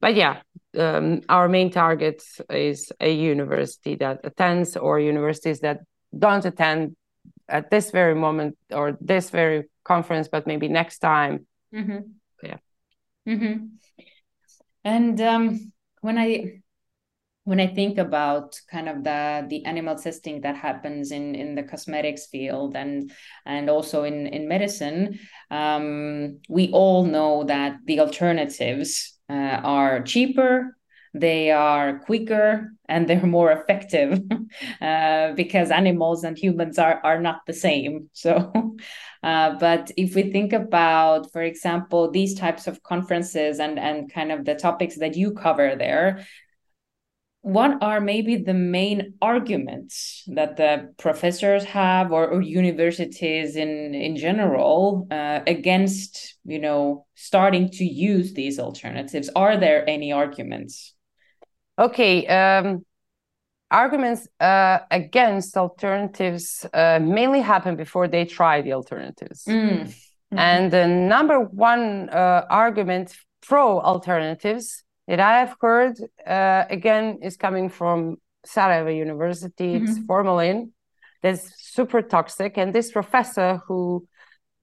But 0.00 0.14
yeah, 0.14 0.42
um, 0.78 1.22
our 1.28 1.48
main 1.48 1.70
target 1.70 2.22
is 2.50 2.92
a 3.00 3.12
university 3.12 3.96
that 3.96 4.20
attends 4.24 4.76
or 4.76 5.00
universities 5.00 5.60
that 5.60 5.80
don't 6.16 6.44
attend 6.44 6.96
at 7.48 7.70
this 7.70 7.90
very 7.90 8.14
moment 8.14 8.56
or 8.72 8.96
this 9.00 9.30
very 9.30 9.64
conference, 9.84 10.28
but 10.28 10.46
maybe 10.46 10.68
next 10.68 10.98
time. 10.98 11.46
Mm-hmm. 11.74 11.98
Yeah. 12.42 12.58
Mm-hmm. 13.26 13.66
And 14.84 15.20
um, 15.20 15.72
when 16.00 16.18
I 16.18 16.60
when 17.44 17.60
I 17.60 17.66
think 17.66 17.96
about 17.96 18.60
kind 18.70 18.88
of 18.88 19.04
the 19.04 19.46
the 19.48 19.64
animal 19.64 19.96
testing 19.96 20.42
that 20.42 20.56
happens 20.56 21.10
in 21.10 21.34
in 21.34 21.54
the 21.54 21.62
cosmetics 21.62 22.26
field 22.26 22.76
and 22.76 23.10
and 23.46 23.70
also 23.70 24.04
in 24.04 24.26
in 24.26 24.48
medicine, 24.48 25.18
um, 25.50 26.40
we 26.48 26.70
all 26.72 27.04
know 27.04 27.44
that 27.44 27.78
the 27.86 28.00
alternatives 28.00 29.17
uh, 29.28 29.60
are 29.62 30.02
cheaper, 30.02 30.76
they 31.14 31.50
are 31.50 31.98
quicker 32.00 32.72
and 32.88 33.08
they're 33.08 33.26
more 33.38 33.52
effective 33.52 34.20
uh, 34.80 35.32
because 35.32 35.70
animals 35.70 36.24
and 36.24 36.38
humans 36.38 36.78
are 36.78 37.00
are 37.04 37.20
not 37.20 37.40
the 37.46 37.54
same. 37.54 38.10
So 38.14 38.76
uh, 39.22 39.56
but 39.58 39.90
if 39.96 40.14
we 40.14 40.30
think 40.30 40.52
about 40.52 41.32
for 41.32 41.42
example 41.42 42.10
these 42.10 42.34
types 42.34 42.66
of 42.66 42.82
conferences 42.82 43.58
and 43.58 43.78
and 43.78 44.12
kind 44.12 44.32
of 44.32 44.44
the 44.44 44.54
topics 44.54 44.96
that 44.98 45.16
you 45.16 45.32
cover 45.32 45.76
there 45.76 46.24
what 47.42 47.82
are 47.82 48.00
maybe 48.00 48.36
the 48.36 48.52
main 48.54 49.14
arguments 49.22 50.24
that 50.26 50.56
the 50.56 50.92
professors 50.98 51.64
have 51.64 52.12
or, 52.12 52.26
or 52.28 52.42
universities 52.42 53.56
in 53.56 53.94
in 53.94 54.16
general 54.16 55.06
uh, 55.10 55.40
against 55.46 56.36
you 56.44 56.58
know 56.58 57.06
starting 57.14 57.70
to 57.70 57.84
use 57.84 58.34
these 58.34 58.58
alternatives 58.58 59.30
are 59.34 59.56
there 59.56 59.88
any 59.88 60.12
arguments 60.12 60.94
Okay. 61.78 62.26
Um, 62.26 62.84
arguments 63.70 64.26
uh, 64.40 64.78
against 64.90 65.56
alternatives 65.56 66.66
uh, 66.74 66.98
mainly 67.00 67.40
happen 67.40 67.76
before 67.76 68.08
they 68.08 68.24
try 68.24 68.62
the 68.62 68.72
alternatives. 68.72 69.44
Mm. 69.46 69.82
Mm-hmm. 69.82 70.38
And 70.38 70.70
the 70.72 70.86
number 70.86 71.40
one 71.40 72.08
uh, 72.10 72.46
argument 72.50 73.16
pro 73.42 73.80
alternatives 73.80 74.82
that 75.08 75.20
I 75.20 75.38
have 75.40 75.56
heard 75.60 75.98
uh, 76.26 76.64
again 76.68 77.20
is 77.22 77.36
coming 77.36 77.70
from 77.70 78.18
Sarajevo 78.44 78.90
University. 78.90 79.74
Mm-hmm. 79.74 79.84
It's 79.84 79.98
formalin. 80.06 80.72
That's 81.22 81.50
super 81.72 82.02
toxic. 82.02 82.58
And 82.58 82.74
this 82.74 82.92
professor 82.92 83.60
who 83.66 84.06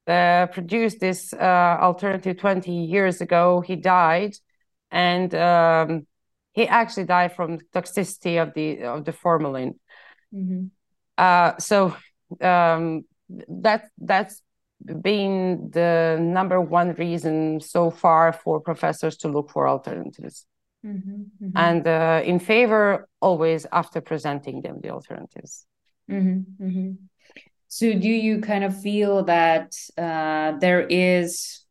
uh, 0.08 0.45
produced 0.47 0.99
this 0.99 1.34
uh, 1.34 1.77
alternative 1.81 2.38
20 2.38 2.71
years 2.71 3.21
ago, 3.21 3.62
he 3.62 3.75
died. 3.75 4.36
And 4.91 5.34
um, 5.34 6.08
he 6.53 6.67
actually 6.67 7.05
died 7.05 7.36
from 7.36 7.60
toxicity 7.73 8.41
of 8.41 8.53
the 8.53 8.84
of 8.84 9.03
the 9.03 9.12
formalin. 9.12 9.79
Mm-hmm. 10.34 10.67
Uh, 11.17 11.58
so 11.58 11.97
um, 12.39 13.03
that 13.49 13.89
that's 13.97 14.41
been 15.02 15.70
the 15.72 16.18
number 16.22 16.62
one 16.62 16.94
reason 16.94 17.60
so 17.60 17.90
far 17.90 18.34
for 18.34 18.60
professors 18.60 19.18
to 19.18 19.28
look 19.28 19.50
for 19.50 19.68
alternatives. 19.68 20.46
Mm-hmm, 20.86 21.22
mm-hmm. 21.44 21.58
And 21.58 21.88
uh, 21.88 22.22
in 22.24 22.40
favor 22.40 23.08
always 23.20 23.66
after 23.72 24.02
presenting 24.02 24.62
them 24.62 24.80
the 24.82 24.90
alternatives. 24.90 25.66
Mm-hmm, 26.10 26.64
mm-hmm. 26.64 26.92
So, 27.68 27.94
do 27.94 28.08
you 28.08 28.42
kind 28.42 28.64
of 28.64 28.80
feel 28.80 29.24
that 29.24 29.76
uh, 29.98 30.54
there 30.60 30.86
is 30.88 31.64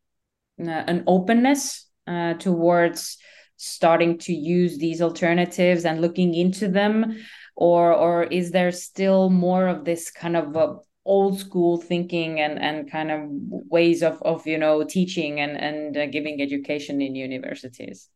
uh, 0.59 0.69
an 0.69 1.03
openness 1.07 1.87
uh, 2.05 2.33
towards 2.35 3.17
starting 3.57 4.17
to 4.19 4.33
use 4.33 4.77
these 4.77 5.01
alternatives 5.01 5.85
and 5.85 6.01
looking 6.01 6.33
into 6.33 6.67
them 6.67 7.17
or 7.55 7.93
or 7.93 8.23
is 8.23 8.51
there 8.51 8.71
still 8.71 9.29
more 9.29 9.67
of 9.67 9.85
this 9.85 10.11
kind 10.11 10.35
of 10.35 10.55
uh, 10.55 10.75
old 11.05 11.39
school 11.39 11.77
thinking 11.77 12.39
and 12.39 12.59
and 12.59 12.91
kind 12.91 13.11
of 13.11 13.21
ways 13.69 14.01
of 14.01 14.21
of 14.23 14.45
you 14.47 14.57
know 14.57 14.83
teaching 14.83 15.39
and 15.39 15.55
and 15.57 15.97
uh, 15.97 16.05
giving 16.07 16.41
education 16.41 17.01
in 17.01 17.15
universities. 17.15 18.09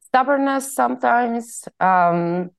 Stubbornness 0.00 0.74
sometimes 0.74 1.64
um 1.80 2.50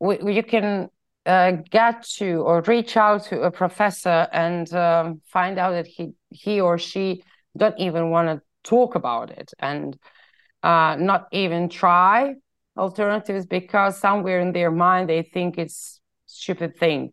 we, 0.00 0.32
you 0.32 0.42
can 0.42 0.88
uh, 1.26 1.52
get 1.70 2.04
to 2.04 2.42
or 2.42 2.62
reach 2.62 2.96
out 2.96 3.24
to 3.24 3.42
a 3.42 3.50
professor 3.50 4.26
and 4.32 4.72
um, 4.72 5.20
find 5.26 5.58
out 5.58 5.72
that 5.72 5.86
he 5.86 6.12
he 6.30 6.60
or 6.60 6.78
she 6.78 7.22
don't 7.56 7.78
even 7.78 8.10
want 8.10 8.28
to 8.28 8.40
talk 8.62 8.94
about 8.94 9.30
it 9.30 9.52
and 9.58 9.98
uh, 10.62 10.96
not 10.98 11.26
even 11.32 11.68
try 11.68 12.34
alternatives 12.76 13.44
because 13.46 13.98
somewhere 13.98 14.40
in 14.40 14.52
their 14.52 14.70
mind 14.70 15.08
they 15.08 15.22
think 15.22 15.58
it's 15.58 16.00
stupid 16.26 16.76
thing 16.76 17.12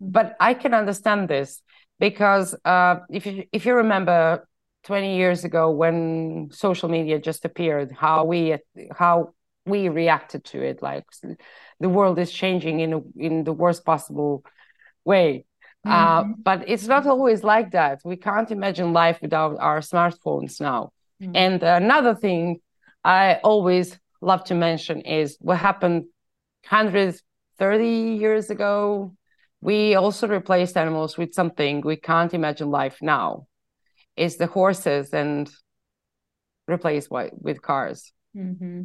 but 0.00 0.36
i 0.40 0.54
can 0.54 0.74
understand 0.74 1.28
this 1.28 1.62
because 2.00 2.56
uh, 2.64 2.96
if 3.10 3.26
you 3.26 3.44
if 3.52 3.66
you 3.66 3.74
remember 3.74 4.48
20 4.84 5.16
years 5.16 5.44
ago 5.44 5.70
when 5.70 6.48
social 6.50 6.88
media 6.88 7.18
just 7.18 7.44
appeared 7.44 7.92
how 7.92 8.24
we 8.24 8.56
how 8.96 9.34
we 9.66 9.88
reacted 9.88 10.42
to 10.44 10.62
it 10.62 10.82
like 10.82 11.04
the 11.78 11.88
world 11.88 12.18
is 12.18 12.32
changing 12.32 12.80
in 12.80 12.92
a, 12.94 13.00
in 13.16 13.44
the 13.44 13.52
worst 13.52 13.84
possible 13.84 14.42
way 15.04 15.44
uh, 15.84 16.22
mm-hmm. 16.22 16.30
uh, 16.30 16.34
but 16.42 16.64
it's 16.66 16.86
not 16.86 17.06
always 17.06 17.44
like 17.44 17.72
that 17.72 18.00
we 18.04 18.16
can't 18.16 18.50
imagine 18.50 18.92
life 18.94 19.18
without 19.20 19.58
our 19.60 19.80
smartphones 19.80 20.60
now 20.60 20.92
mm-hmm. 21.22 21.32
and 21.34 21.62
another 21.62 22.14
thing 22.14 22.58
i 23.04 23.34
always 23.44 23.98
love 24.22 24.42
to 24.44 24.54
mention 24.54 25.02
is 25.02 25.36
what 25.40 25.58
happened 25.58 26.04
130 26.68 27.86
years 27.86 28.48
ago 28.48 29.14
we 29.60 29.94
also 29.94 30.26
replaced 30.26 30.76
animals 30.76 31.18
with 31.18 31.34
something 31.34 31.80
we 31.80 31.96
can't 31.96 32.34
imagine 32.34 32.70
life 32.70 32.98
now 33.02 33.46
is 34.16 34.36
the 34.36 34.46
horses 34.46 35.12
and 35.12 35.50
replaced 36.66 37.10
with 37.10 37.60
cars 37.62 38.12
mm-hmm. 38.36 38.82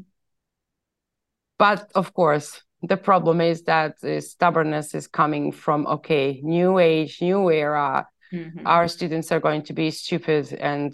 but 1.57 1.89
of 1.95 2.13
course 2.13 2.61
the 2.81 2.97
problem 2.97 3.41
is 3.41 3.63
that 3.63 3.99
the 4.01 4.21
stubbornness 4.21 4.93
is 4.93 5.07
coming 5.07 5.51
from 5.51 5.85
okay 5.87 6.39
new 6.43 6.79
age 6.79 7.21
new 7.21 7.49
era 7.51 8.07
mm-hmm. 8.33 8.65
our 8.65 8.87
students 8.87 9.31
are 9.31 9.39
going 9.39 9.61
to 9.63 9.73
be 9.73 9.91
stupid 9.91 10.51
and 10.53 10.93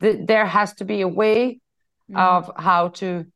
th- 0.00 0.20
there 0.26 0.46
has 0.46 0.74
to 0.74 0.84
be 0.84 1.00
a 1.00 1.08
way 1.08 1.60
mm-hmm. 2.10 2.16
of 2.16 2.50
how 2.56 2.88
to 2.88 3.26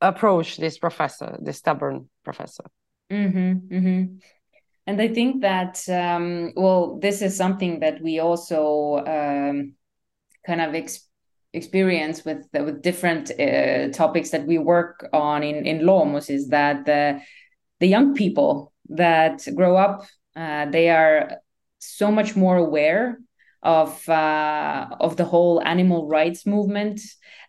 approach 0.00 0.56
this 0.56 0.78
professor 0.78 1.38
this 1.42 1.58
stubborn 1.58 2.08
professor 2.22 2.64
mm-hmm. 3.10 3.74
mm-hmm 3.74 4.16
and 4.86 5.00
I 5.00 5.08
think 5.08 5.42
that 5.42 5.82
um, 5.88 6.52
well, 6.56 6.98
this 7.00 7.22
is 7.22 7.36
something 7.36 7.80
that 7.80 8.00
we 8.00 8.20
also 8.20 9.04
um, 9.06 9.74
kind 10.46 10.60
of 10.60 10.74
ex- 10.74 11.08
experience 11.52 12.24
with 12.24 12.46
with 12.52 12.82
different 12.82 13.30
uh, 13.40 13.88
topics 13.90 14.30
that 14.30 14.46
we 14.46 14.58
work 14.58 15.08
on 15.12 15.42
in 15.42 15.66
in 15.66 15.80
Loomus 15.80 16.30
is 16.30 16.48
that 16.48 16.84
the 16.84 17.20
the 17.80 17.86
young 17.86 18.14
people 18.14 18.72
that 18.90 19.46
grow 19.54 19.76
up 19.76 20.06
uh, 20.36 20.66
they 20.66 20.90
are 20.90 21.38
so 21.78 22.10
much 22.10 22.36
more 22.36 22.56
aware 22.56 23.18
of 23.62 24.08
uh, 24.08 24.86
of 25.00 25.16
the 25.16 25.24
whole 25.24 25.60
animal 25.62 26.06
rights 26.06 26.46
movement 26.46 27.00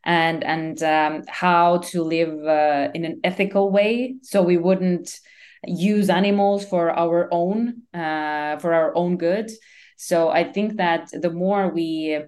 and 0.04 0.44
and 0.44 0.82
um, 0.82 1.24
how 1.28 1.78
to 1.78 2.02
live 2.04 2.44
uh, 2.46 2.90
in 2.94 3.06
an 3.06 3.20
ethical 3.24 3.72
way. 3.72 4.16
So 4.24 4.42
we 4.42 4.58
wouldn't 4.58 5.20
use 5.66 6.10
animals 6.10 6.66
for 6.66 6.92
our 6.92 7.28
own 7.32 7.84
uh, 7.94 8.58
for 8.58 8.74
our 8.74 8.96
own 8.96 9.18
good. 9.18 9.52
So 10.00 10.30
i 10.30 10.44
think 10.44 10.78
that 10.78 11.10
the 11.12 11.32
more 11.32 11.70
we 11.70 12.20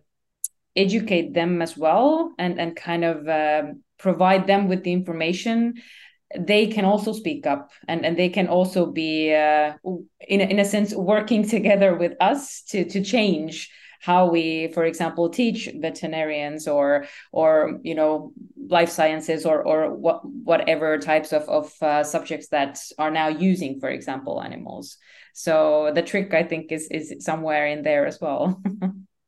educate 0.75 1.33
them 1.33 1.61
as 1.61 1.77
well 1.77 2.33
and 2.37 2.59
and 2.59 2.75
kind 2.75 3.03
of 3.03 3.27
uh, 3.27 3.63
provide 3.97 4.47
them 4.47 4.67
with 4.67 4.83
the 4.83 4.93
information 4.93 5.75
they 6.37 6.67
can 6.67 6.85
also 6.85 7.11
speak 7.11 7.47
up 7.47 7.71
and, 7.87 8.05
and 8.05 8.15
they 8.15 8.29
can 8.29 8.47
also 8.47 8.85
be 8.85 9.33
uh, 9.33 9.73
in, 10.27 10.41
a, 10.41 10.43
in 10.43 10.59
a 10.59 10.65
sense 10.65 10.93
working 10.93 11.47
together 11.55 11.95
with 11.95 12.13
us 12.19 12.63
to 12.69 12.85
to 12.85 13.03
change 13.03 13.69
how 13.99 14.29
we 14.29 14.69
for 14.69 14.85
example 14.85 15.29
teach 15.29 15.69
veterinarians 15.75 16.67
or 16.67 17.05
or 17.31 17.79
you 17.83 17.93
know 17.93 18.33
life 18.67 18.89
sciences 18.89 19.45
or 19.45 19.61
or 19.61 19.93
what 19.93 20.25
whatever 20.25 20.97
types 20.97 21.33
of 21.33 21.43
of 21.43 21.71
uh, 21.81 22.03
subjects 22.03 22.47
that 22.49 22.79
are 22.97 23.11
now 23.11 23.27
using 23.27 23.79
for 23.79 23.89
example 23.89 24.41
animals. 24.41 24.97
So 25.33 25.91
the 25.93 26.01
trick 26.01 26.33
i 26.33 26.43
think 26.43 26.71
is 26.71 26.87
is 26.89 27.13
somewhere 27.19 27.67
in 27.67 27.83
there 27.83 28.05
as 28.05 28.19
well. 28.19 28.61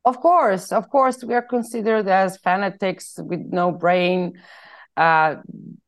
Of 0.03 0.19
course 0.19 0.71
of 0.71 0.89
course 0.89 1.23
we 1.23 1.36
are 1.36 1.43
considered 1.43 2.07
as 2.07 2.36
fanatics 2.38 3.19
with 3.21 3.41
no 3.51 3.71
brain. 3.71 4.34
Uh, 4.97 5.36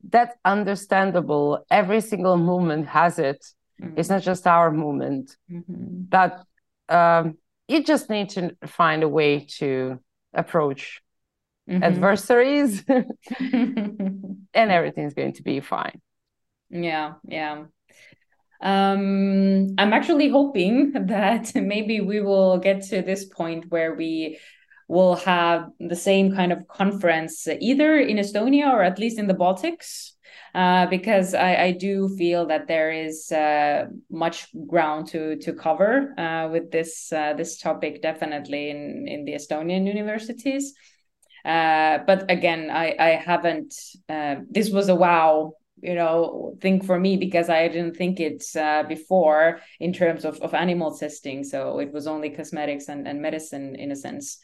that's 0.07 0.35
understandable. 0.45 1.65
Every 1.71 1.99
single 1.99 2.37
movement 2.37 2.85
has 2.87 3.17
it. 3.17 3.43
Mm-hmm. 3.81 3.97
it's 3.97 4.09
not 4.09 4.21
just 4.21 4.45
our 4.45 4.71
movement. 4.71 5.35
Mm-hmm. 5.51 6.03
but 6.09 6.45
um, 6.89 7.37
you 7.67 7.83
just 7.83 8.09
need 8.09 8.29
to 8.29 8.55
find 8.65 9.03
a 9.03 9.09
way 9.09 9.45
to 9.57 9.99
approach 10.33 11.01
mm-hmm. 11.69 11.83
adversaries 11.83 12.83
and 13.39 14.47
everything's 14.53 15.13
going 15.13 15.33
to 15.33 15.43
be 15.43 15.59
fine. 15.59 16.01
Yeah 16.69 17.13
yeah. 17.27 17.65
Um, 18.61 19.75
I'm 19.77 19.91
actually 19.91 20.29
hoping 20.29 20.93
that 21.07 21.53
maybe 21.53 21.99
we 21.99 22.21
will 22.21 22.57
get 22.57 22.83
to 22.85 23.01
this 23.01 23.25
point 23.25 23.69
where 23.69 23.93
we 23.93 24.39
will 24.87 25.15
have 25.15 25.69
the 25.79 25.95
same 25.95 26.35
kind 26.35 26.51
of 26.51 26.67
conference 26.67 27.47
either 27.47 27.97
in 27.97 28.17
Estonia 28.17 28.71
or 28.71 28.81
at 28.83 28.99
least 28.99 29.19
in 29.19 29.27
the 29.27 29.33
Baltics 29.33 30.12
uh, 30.53 30.85
because 30.87 31.33
I, 31.33 31.55
I, 31.55 31.71
do 31.71 32.09
feel 32.15 32.45
that 32.47 32.67
there 32.67 32.91
is 32.91 33.31
uh, 33.31 33.85
much 34.11 34.47
ground 34.67 35.07
to 35.07 35.37
to 35.37 35.53
cover 35.53 36.13
uh, 36.19 36.49
with 36.51 36.71
this 36.71 37.11
uh, 37.11 37.33
this 37.33 37.57
topic 37.57 38.01
definitely 38.01 38.69
in 38.69 39.07
in 39.07 39.25
the 39.25 39.33
Estonian 39.33 39.87
universities. 39.87 40.73
Uh, 41.43 41.99
but 42.05 42.29
again, 42.29 42.69
I 42.69 42.95
I 42.99 43.09
haven't. 43.15 43.73
this 44.49 44.69
was 44.69 44.89
a 44.89 44.95
wow 44.95 45.53
you 45.81 45.95
know 45.95 46.55
thing 46.61 46.81
for 46.81 46.97
me 46.97 47.17
because 47.17 47.49
i 47.49 47.67
didn't 47.67 47.97
think 47.97 48.19
it 48.19 48.43
uh, 48.55 48.83
before 48.83 49.59
in 49.81 49.91
terms 49.91 50.23
of, 50.23 50.39
of 50.39 50.53
animal 50.53 50.95
testing 50.95 51.43
so 51.43 51.79
it 51.79 51.91
was 51.91 52.07
only 52.07 52.29
cosmetics 52.29 52.87
and, 52.87 53.05
and 53.05 53.21
medicine 53.21 53.75
in 53.75 53.91
a 53.91 53.95
sense 53.95 54.39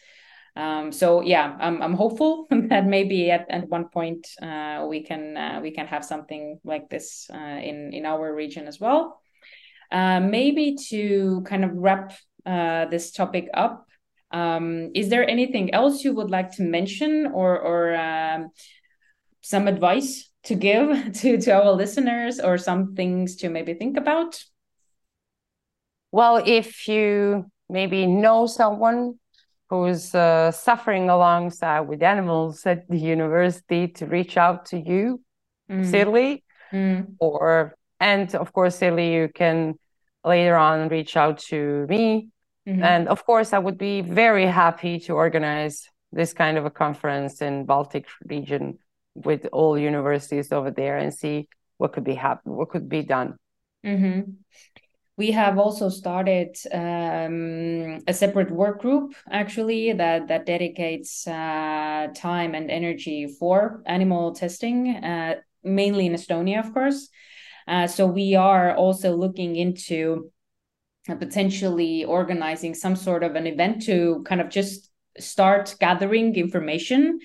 um, 0.56 0.92
so 0.92 1.22
yeah, 1.22 1.56
I'm 1.60 1.82
I'm 1.82 1.94
hopeful 1.94 2.48
that 2.70 2.86
maybe 2.86 3.32
at, 3.32 3.46
at 3.50 3.68
one 3.70 3.90
point 3.90 4.28
uh, 4.42 4.86
we 4.90 5.04
can 5.04 5.38
uh, 5.38 5.60
we 5.62 5.72
can 5.72 5.88
have 5.88 6.04
something 6.04 6.60
like 6.64 6.90
this 6.90 7.30
uh, 7.34 7.38
in 7.38 7.94
in 7.94 8.06
our 8.06 8.34
region 8.34 8.68
as 8.68 8.80
well. 8.80 9.22
Uh, 9.92 10.20
maybe 10.20 10.76
to 10.90 11.42
kind 11.48 11.64
of 11.64 11.72
wrap 11.74 12.14
uh, 12.46 12.86
this 12.86 13.12
topic 13.12 13.50
up, 13.54 13.88
um, 14.32 14.92
is 14.94 15.10
there 15.10 15.28
anything 15.28 15.74
else 15.74 16.04
you 16.04 16.14
would 16.14 16.30
like 16.30 16.52
to 16.52 16.64
mention 16.64 17.28
or 17.34 17.60
or 17.60 17.96
um, 17.96 18.50
some 19.42 19.68
advice 19.68 20.30
to 20.44 20.56
give 20.56 21.14
to 21.22 21.38
to 21.38 21.52
our 21.52 21.72
listeners 21.72 22.40
or 22.40 22.58
some 22.58 22.96
things 22.96 23.36
to 23.38 23.50
maybe 23.50 23.74
think 23.74 23.98
about? 23.98 24.44
Well, 26.12 26.42
if 26.44 26.88
you 26.88 27.46
maybe 27.70 28.08
know 28.08 28.48
someone 28.48 29.19
who's 29.70 30.16
uh, 30.16 30.52
suffering 30.52 31.10
alongside 31.10 31.82
with 31.82 32.02
animals 32.02 32.66
at 32.66 32.88
the 32.90 32.98
university 32.98 33.88
to 33.88 34.06
reach 34.06 34.36
out 34.38 34.66
to 34.68 34.80
you, 34.80 35.22
mm. 35.70 35.86
Sirli, 35.86 36.44
mm. 36.74 37.06
or 37.20 37.76
and 38.00 38.34
of 38.36 38.52
course, 38.52 38.80
Sirli, 38.80 39.12
you 39.14 39.30
can 39.34 39.76
later 40.26 40.56
on 40.56 40.90
reach 40.90 41.16
out 41.16 41.40
to 41.50 41.86
me. 41.88 42.30
Mm-hmm. 42.68 42.84
And 42.84 43.08
of 43.08 43.26
course, 43.26 43.54
I 43.54 43.60
would 43.60 43.78
be 43.78 44.02
very 44.02 44.46
happy 44.46 45.00
to 45.02 45.14
organize 45.14 45.90
this 46.12 46.34
kind 46.34 46.58
of 46.58 46.66
a 46.66 46.70
conference 46.70 47.42
in 47.42 47.66
Baltic 47.66 48.08
region 48.26 48.80
with 49.16 49.48
all 49.52 49.78
universities 49.78 50.52
over 50.52 50.72
there 50.72 50.98
and 50.98 51.14
see 51.14 51.48
what 51.78 51.94
could 51.94 52.04
be 52.04 52.16
happen, 52.16 52.54
what 52.54 52.70
could 52.70 52.90
be 52.90 53.04
done. 53.04 53.38
Mm-hmm 53.86 54.32
we 55.20 55.32
have 55.32 55.60
also 55.60 55.90
started 55.90 56.56
um, 56.74 58.00
a 58.08 58.14
separate 58.14 58.50
work 58.50 58.82
group 58.82 59.14
actually 59.30 59.92
that 59.92 60.30
that 60.30 60.46
dedicates 60.46 61.28
uh, 61.28 62.08
time 62.16 62.56
and 62.56 62.72
energy 62.72 63.28
for 63.38 63.84
animal 63.86 64.34
testing 64.34 64.96
uh, 64.96 65.36
mainly 65.62 66.06
in 66.06 66.14
estonia 66.14 66.60
of 66.60 66.74
course. 66.74 67.10
Uh, 67.68 67.86
so 67.86 68.08
we 68.08 68.34
are 68.34 68.74
also 68.76 69.16
looking 69.16 69.58
into 69.58 70.32
potentially 71.06 72.06
organizing 72.06 72.74
some 72.74 72.96
sort 72.96 73.22
of 73.22 73.36
an 73.36 73.46
event 73.46 73.84
to 73.84 74.24
kind 74.26 74.42
of 74.42 74.50
just 74.50 74.90
start 75.20 75.76
gathering 75.80 76.36
information. 76.36 77.20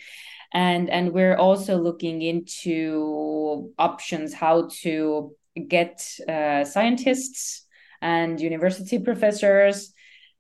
And 0.53 0.91
and 0.91 1.13
we're 1.13 1.37
also 1.37 1.77
looking 1.79 2.23
into 2.23 3.73
options 3.79 4.35
how 4.35 4.69
to 4.83 5.35
get 5.69 6.05
uh, 6.29 6.65
scientists 6.65 7.64
and 8.01 8.41
university 8.41 8.99
professors 8.99 9.93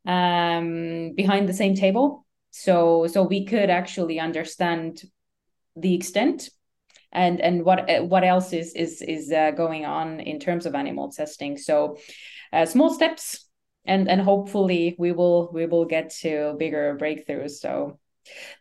um, 0.06 1.12
behind 1.14 1.48
the 1.48 1.54
same 1.54 1.74
table 1.74 2.26
so 2.50 3.06
so 3.06 3.22
we 3.22 3.44
could 3.46 3.70
actually 3.70 4.20
understand 4.20 5.02
the 5.76 5.94
extent 5.94 6.50
and 7.12 7.40
and 7.40 7.64
what 7.64 7.88
what 8.08 8.24
else 8.24 8.52
is 8.52 8.74
is 8.74 9.02
is 9.02 9.32
uh, 9.32 9.50
going 9.52 9.84
on 9.84 10.20
in 10.20 10.38
terms 10.38 10.66
of 10.66 10.74
animal 10.74 11.10
testing 11.10 11.56
so 11.56 11.96
uh, 12.52 12.66
small 12.66 12.92
steps 12.92 13.48
and 13.84 14.08
and 14.08 14.20
hopefully 14.20 14.94
we 14.98 15.12
will 15.12 15.50
we 15.52 15.66
will 15.66 15.84
get 15.84 16.10
to 16.10 16.54
bigger 16.58 16.96
breakthroughs 17.00 17.52
so 17.52 17.98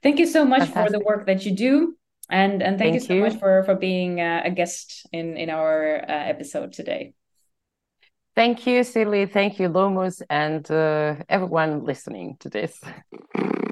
thank 0.02 0.20
you 0.20 0.26
so 0.26 0.46
much 0.46 0.70
Fantastic. 0.70 0.86
for 0.86 0.92
the 0.92 1.04
work 1.04 1.26
that 1.26 1.46
you 1.46 1.56
do 1.56 1.96
and 2.30 2.62
and 2.64 2.80
thank, 2.80 2.92
thank 2.92 2.94
you 2.96 3.00
so 3.00 3.14
you. 3.14 3.22
much 3.22 3.38
for 3.38 3.64
for 3.64 3.76
being 3.76 4.22
uh, 4.22 4.42
a 4.46 4.52
guest 4.52 5.08
in 5.12 5.38
in 5.38 5.50
our 5.50 5.98
uh, 5.98 6.06
episode 6.08 6.74
today 6.74 7.14
thank 8.36 8.66
you 8.68 8.82
Sirli 8.82 9.32
thank 9.32 9.60
you 9.60 9.70
Loomus 9.70 10.22
and 10.30 10.70
uh, 10.72 11.16
everyone 11.30 11.86
listening 11.86 12.38
to 12.40 12.50
this 12.50 12.80